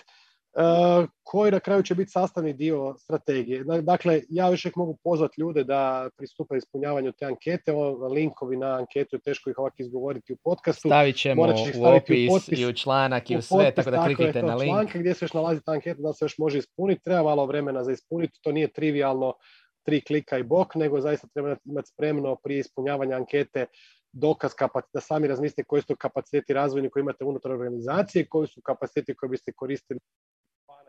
E, 0.55 1.07
koji 1.23 1.51
na 1.53 1.61
kraju 1.61 1.83
će 1.83 1.95
biti 1.95 2.11
sastavni 2.11 2.53
dio 2.53 2.95
strategije. 2.99 3.65
Dakle, 3.83 4.23
ja 4.29 4.51
još 4.51 4.65
uvijek 4.65 4.77
mogu 4.77 4.99
pozvati 5.05 5.41
ljude 5.41 5.65
da 5.65 6.11
pristupe 6.17 6.57
ispunjavanju 6.57 7.13
te 7.13 7.25
ankete, 7.25 7.73
linkovi 8.15 8.57
na 8.57 8.77
anketu 8.77 9.17
je 9.17 9.21
teško 9.21 9.51
ih 9.51 9.59
ovako 9.59 9.75
izgovoriti 9.79 10.33
u 10.33 10.37
podcastu. 10.45 10.89
Stavit 10.89 11.17
ćemo 11.17 11.43
u 11.43 11.85
opis 11.97 12.49
i 12.49 12.67
u 12.67 12.73
članak 12.73 13.31
i 13.31 13.37
u 13.37 13.43
sve, 13.43 13.75
tako 13.75 13.91
da 13.91 14.05
kliknite 14.05 14.43
na 14.43 14.55
link. 14.55 14.73
Članka 14.73 14.99
gdje 14.99 15.15
se 15.15 15.25
još 15.25 15.33
nalazi 15.33 15.61
ta 15.67 15.73
anketa, 15.73 16.03
da 16.03 16.13
se 16.13 16.25
još 16.25 16.39
može 16.39 16.59
ispuniti, 16.59 17.03
treba 17.05 17.23
malo 17.23 17.47
vremena 17.47 17.85
za 17.85 17.93
ispuniti, 17.93 18.39
to 18.43 18.53
nije 18.53 18.73
trivialno 18.73 19.35
tri 19.83 20.01
klika 20.01 20.39
i 20.39 20.43
bok, 20.43 20.75
nego 20.75 21.01
zaista 21.01 21.29
treba 21.35 21.57
imati 21.65 21.89
spremno 21.89 22.37
prije 22.45 22.61
ispunjavanja 22.61 23.17
ankete 23.17 23.67
dokaz 24.13 24.53
da 24.95 25.01
sami 25.01 25.29
razmislite 25.29 25.65
koji 25.65 25.83
su 25.83 25.89
to 25.89 25.97
kapaciteti 25.97 26.53
razvojni 26.53 26.91
koji 26.91 27.01
imate 27.01 27.25
unutar 27.25 27.53
organizacije, 27.53 28.27
koji 28.27 28.49
su 28.49 28.61
kapaciteti 28.61 29.15
koji 29.15 29.31
biste 29.31 29.53
koristili 29.53 30.01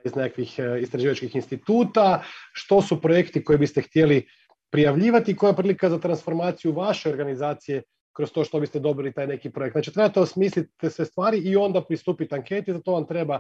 iz 0.05 0.15
nekakvih 0.15 0.59
e, 0.59 0.81
istraživačkih 0.81 1.35
instituta, 1.35 2.23
što 2.53 2.81
su 2.81 3.01
projekti 3.01 3.43
koji 3.43 3.57
biste 3.57 3.81
htjeli 3.81 4.27
prijavljivati, 4.71 5.35
koja 5.35 5.49
je 5.49 5.55
prilika 5.55 5.89
za 5.89 5.99
transformaciju 5.99 6.71
vaše 6.71 7.09
organizacije 7.09 7.83
kroz 8.13 8.31
to 8.31 8.43
što 8.43 8.59
biste 8.59 8.79
dobili 8.79 9.13
taj 9.13 9.27
neki 9.27 9.49
projekt. 9.49 9.73
Znači, 9.73 9.93
trebate 9.93 10.19
osmisliti 10.19 10.89
sve 10.89 11.05
stvari 11.05 11.37
i 11.37 11.55
onda 11.55 11.81
pristupiti 11.81 12.35
anketi, 12.35 12.73
za 12.73 12.81
to 12.81 12.91
vam 12.91 13.07
treba, 13.07 13.39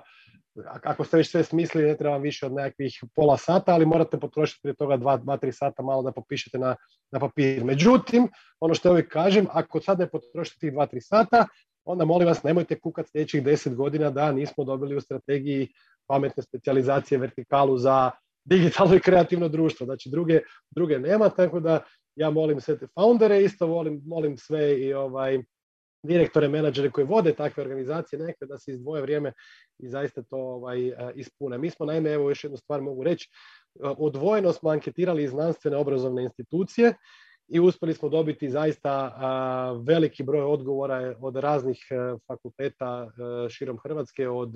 ako 0.83 1.03
ste 1.03 1.17
već 1.17 1.29
sve 1.31 1.43
smislili, 1.43 1.87
ne 1.87 1.97
treba 1.97 2.13
vam 2.13 2.21
više 2.21 2.45
od 2.45 2.53
nekakvih 2.53 3.03
pola 3.15 3.37
sata, 3.37 3.73
ali 3.73 3.85
morate 3.85 4.19
potrošiti 4.19 4.59
prije 4.63 4.75
toga 4.75 4.97
dva, 4.97 5.17
dva 5.17 5.37
tri 5.37 5.51
sata 5.51 5.83
malo 5.83 6.01
da 6.01 6.11
popišete 6.11 6.57
na, 6.57 6.75
na 7.11 7.19
papir. 7.19 7.63
Međutim, 7.63 8.27
ono 8.59 8.73
što 8.73 8.87
ja 8.87 8.91
uvijek 8.91 9.11
kažem, 9.11 9.47
ako 9.51 9.81
sad 9.81 9.99
ne 9.99 10.09
potrošite 10.09 10.59
tih 10.59 10.71
dva, 10.71 10.85
tri 10.85 11.01
sata, 11.01 11.45
onda 11.85 12.05
molim 12.05 12.27
vas 12.27 12.43
nemojte 12.43 12.79
kukati 12.79 13.09
sljedećih 13.09 13.43
deset 13.43 13.75
godina 13.75 14.09
da 14.09 14.31
nismo 14.31 14.63
dobili 14.63 14.95
u 14.95 15.01
strategiji 15.01 15.67
pametne 16.11 16.43
specijalizacije 16.43 17.17
vertikalu 17.17 17.77
za 17.77 18.11
digitalno 18.43 18.95
i 18.95 18.99
kreativno 18.99 19.47
društvo. 19.47 19.85
Znači 19.85 20.09
druge, 20.09 20.39
druge 20.71 20.99
nema, 20.99 21.29
tako 21.29 21.59
da 21.59 21.79
ja 22.15 22.29
molim 22.29 22.59
sve 22.59 22.77
te 22.77 22.87
foundere, 22.87 23.43
isto 23.43 23.67
volim, 23.67 24.01
molim 24.05 24.37
sve 24.37 24.79
i 24.79 24.93
ovaj 24.93 25.39
direktore, 26.03 26.49
menadžere 26.49 26.91
koji 26.91 27.07
vode 27.07 27.33
takve 27.33 27.63
organizacije 27.63 28.19
neke 28.19 28.45
da 28.45 28.57
se 28.59 28.71
izdvoje 28.71 29.01
vrijeme 29.01 29.33
i 29.79 29.89
zaista 29.89 30.23
to 30.23 30.37
ovaj, 30.37 30.91
ispune. 31.15 31.57
Mi 31.57 31.69
smo 31.69 31.85
naime, 31.85 32.11
evo 32.11 32.29
još 32.29 32.43
jednu 32.43 32.57
stvar 32.57 32.81
mogu 32.81 33.03
reći, 33.03 33.29
odvojeno 33.79 34.51
smo 34.53 34.69
anketirali 34.69 35.27
znanstvene 35.27 35.77
obrazovne 35.77 36.23
institucije 36.23 36.93
i 37.47 37.59
uspjeli 37.59 37.93
smo 37.93 38.09
dobiti 38.09 38.49
zaista 38.49 39.11
veliki 39.87 40.23
broj 40.23 40.41
odgovora 40.41 41.15
od 41.21 41.35
raznih 41.35 41.79
e, 41.91 41.95
fakulteta 42.27 43.11
širom 43.49 43.79
Hrvatske, 43.83 44.29
od 44.29 44.53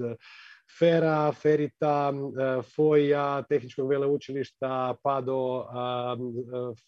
Fera, 0.79 1.31
Ferita, 1.31 2.11
e, 2.11 2.61
Foja, 2.75 3.43
Tehničkog 3.49 3.89
veleučilišta, 3.89 4.95
pa 5.03 5.21
do 5.21 5.39
e, 5.61 5.65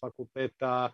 fakulteta, 0.00 0.90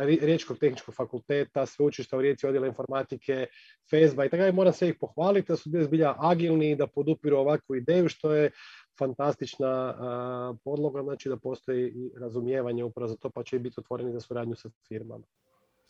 Riječkog 0.00 0.58
tehničkog 0.58 0.94
fakulteta, 0.94 1.66
sveučilišta 1.66 2.16
u 2.16 2.20
Rijeci 2.20 2.46
odjela 2.46 2.66
informatike, 2.66 3.46
FESBA 3.90 4.24
i 4.24 4.28
tako 4.28 4.40
dalje. 4.40 4.52
Moram 4.52 4.72
sve 4.72 4.88
ih 4.88 4.94
pohvaliti 5.00 5.52
da 5.52 5.56
su 5.56 5.70
bili 5.70 5.84
zbilja 5.84 6.14
agilni, 6.18 6.76
da 6.76 6.86
podupiru 6.86 7.36
ovakvu 7.36 7.76
ideju, 7.76 8.08
što 8.08 8.34
je 8.34 8.50
fantastična 8.98 9.94
podloga, 10.64 11.02
znači 11.02 11.28
da 11.28 11.36
postoji 11.36 11.88
i 11.88 12.10
razumijevanje 12.20 12.84
upravo 12.84 13.08
za 13.08 13.16
to, 13.16 13.30
pa 13.30 13.42
će 13.42 13.58
biti 13.58 13.80
otvoreni 13.80 14.12
za 14.12 14.20
suradnju 14.20 14.56
sa 14.56 14.70
firmama. 14.88 15.24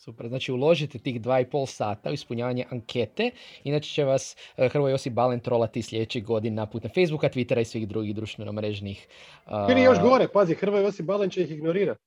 Super, 0.01 0.29
znači 0.29 0.53
uložite 0.53 0.99
tih 0.99 1.21
dva 1.21 1.41
i 1.41 1.45
pol 1.45 1.67
sata 1.67 2.11
u 2.11 2.13
ispunjavanje 2.13 2.65
ankete, 2.71 3.31
inače 3.65 3.89
će 3.89 4.05
vas 4.05 4.37
eh, 4.57 4.69
Hrvoje 4.69 4.93
Josip 4.93 5.13
Balen 5.13 5.41
trolati 5.41 5.83
sljedećih 5.83 6.25
godina 6.25 6.67
putem 6.67 6.91
Facebooka, 6.95 7.29
Twittera 7.29 7.61
i 7.61 7.65
svih 7.65 7.89
drugih 7.89 8.15
društveno-mrežnih. 8.15 9.07
Uh... 9.47 9.83
još 9.85 10.01
gore, 10.01 10.29
pazi, 10.33 10.55
Hrvoje 10.55 10.83
Josip 10.83 11.07
Balen 11.07 11.31
će 11.31 11.43
ih 11.43 11.51
ignorirati. 11.51 12.01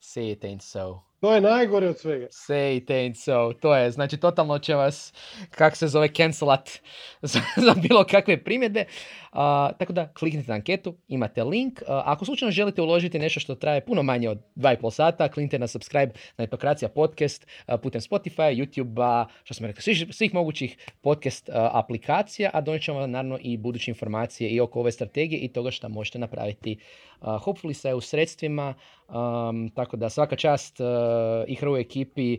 Say 0.00 0.32
it 0.32 0.44
ain't 0.44 0.60
so. 0.60 1.00
To 1.20 1.34
je 1.34 1.40
najgore 1.40 1.88
od 1.88 1.98
svega. 1.98 2.26
Say 2.26 2.76
it 2.76 2.90
ain't 2.90 3.14
so. 3.14 3.52
To 3.60 3.76
je, 3.76 3.90
znači 3.90 4.16
totalno 4.16 4.58
će 4.58 4.74
vas, 4.74 5.12
kak 5.50 5.76
se 5.76 5.88
zove, 5.88 6.08
cancelat 6.08 6.70
za, 7.32 7.40
za 7.56 7.74
bilo 7.82 8.04
kakve 8.04 8.44
primjedbe. 8.44 8.84
Uh, 9.32 9.38
tako 9.78 9.92
da 9.92 10.08
kliknite 10.08 10.48
na 10.48 10.54
anketu, 10.54 10.94
imate 11.08 11.44
link. 11.44 11.82
Uh, 11.82 11.86
ako 11.88 12.24
slučajno 12.24 12.52
želite 12.52 12.82
uložiti 12.82 13.18
nešto 13.18 13.40
što 13.40 13.54
traje 13.54 13.84
puno 13.84 14.02
manje 14.02 14.28
od 14.28 14.38
2,5 14.56 14.90
sata, 14.90 15.28
kliknite 15.28 15.58
na 15.58 15.66
subscribe 15.66 16.12
na 16.38 16.44
Etokracija 16.44 16.88
podcast 16.88 17.46
uh, 17.68 17.74
putem 17.82 18.00
Spotify, 18.00 18.66
YouTube, 18.66 19.26
što 19.44 19.54
smo 19.54 19.66
rekli, 19.66 19.82
svih, 19.82 20.06
svih 20.10 20.34
mogućih 20.34 20.76
podcast 21.00 21.50
aplikacija, 21.52 22.50
a 22.52 22.60
donijet 22.60 22.82
ćemo 22.82 23.06
naravno 23.06 23.38
i 23.40 23.56
buduće 23.56 23.90
informacije 23.90 24.50
i 24.50 24.60
oko 24.60 24.80
ove 24.80 24.92
strategije 24.92 25.40
i 25.40 25.48
toga 25.48 25.70
što 25.70 25.88
možete 25.88 26.18
napraviti. 26.18 26.78
hopefully 27.20 27.72
sa 27.72 27.96
u 27.96 28.00
sredstvima, 28.00 28.74
um, 29.08 29.70
tako 29.74 29.96
da 29.96 30.08
svaka 30.08 30.36
čast 30.36 30.80
i 31.46 31.54
Hrvu 31.54 31.76
ekipi 31.76 32.32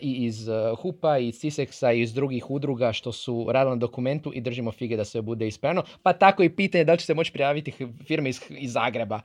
i 0.00 0.24
iz 0.24 0.48
HUPA, 0.82 1.18
i 1.18 1.28
iz 1.28 1.34
CISEX-a, 1.34 1.92
i 1.92 2.00
iz 2.00 2.14
drugih 2.14 2.50
udruga 2.50 2.92
što 2.92 3.12
su 3.12 3.46
radili 3.48 3.76
na 3.76 3.80
dokumentu 3.80 4.32
i 4.34 4.40
držimo 4.40 4.72
fige 4.72 4.96
da 4.96 5.04
sve 5.04 5.22
bude 5.22 5.46
ispravno. 5.46 5.82
Pa 6.02 6.12
tako 6.26 6.42
i 6.42 6.56
pitanje 6.56 6.84
da 6.84 6.92
li 6.92 6.98
će 6.98 7.06
se 7.06 7.14
moći 7.14 7.32
prijaviti 7.32 7.72
firme 8.06 8.28
iz, 8.28 8.40
iz 8.50 8.72
Zagreba. 8.72 9.20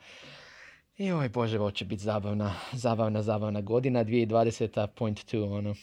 Joj, 0.97 1.29
bože, 1.29 1.59
ovo 1.59 1.71
će 1.71 1.85
biti 1.85 2.03
zabavna, 2.03 2.53
zabavna, 2.71 3.21
zabavna 3.21 3.61
godina, 3.61 4.05
2020. 4.05 4.87
point 4.87 5.19
two, 5.19 5.57
ono. 5.57 5.75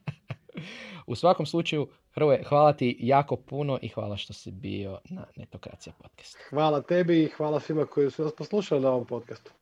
U 1.06 1.14
svakom 1.14 1.46
slučaju, 1.46 1.88
Hrvoje, 2.14 2.42
hvala 2.48 2.72
ti 2.72 2.96
jako 3.00 3.36
puno 3.36 3.78
i 3.82 3.88
hvala 3.88 4.16
što 4.16 4.32
si 4.32 4.50
bio 4.50 5.00
na 5.04 5.26
Netokracija 5.36 5.92
podcast. 6.02 6.36
Hvala 6.50 6.82
tebi 6.82 7.22
i 7.22 7.28
hvala 7.28 7.60
svima 7.60 7.86
koji 7.86 8.10
su 8.10 8.24
nas 8.24 8.34
poslušali 8.36 8.80
na 8.80 8.90
ovom 8.90 9.06
podcastu. 9.06 9.52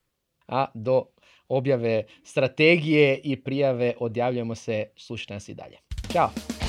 A 0.48 0.66
do 0.74 1.04
objave 1.48 2.04
strategije 2.24 3.20
i 3.24 3.42
prijave 3.42 3.94
odjavljujemo 4.00 4.54
se, 4.54 4.86
slušajte 4.96 5.34
nas 5.34 5.48
i 5.48 5.54
dalje. 5.54 5.76
Ćao! 6.12 6.67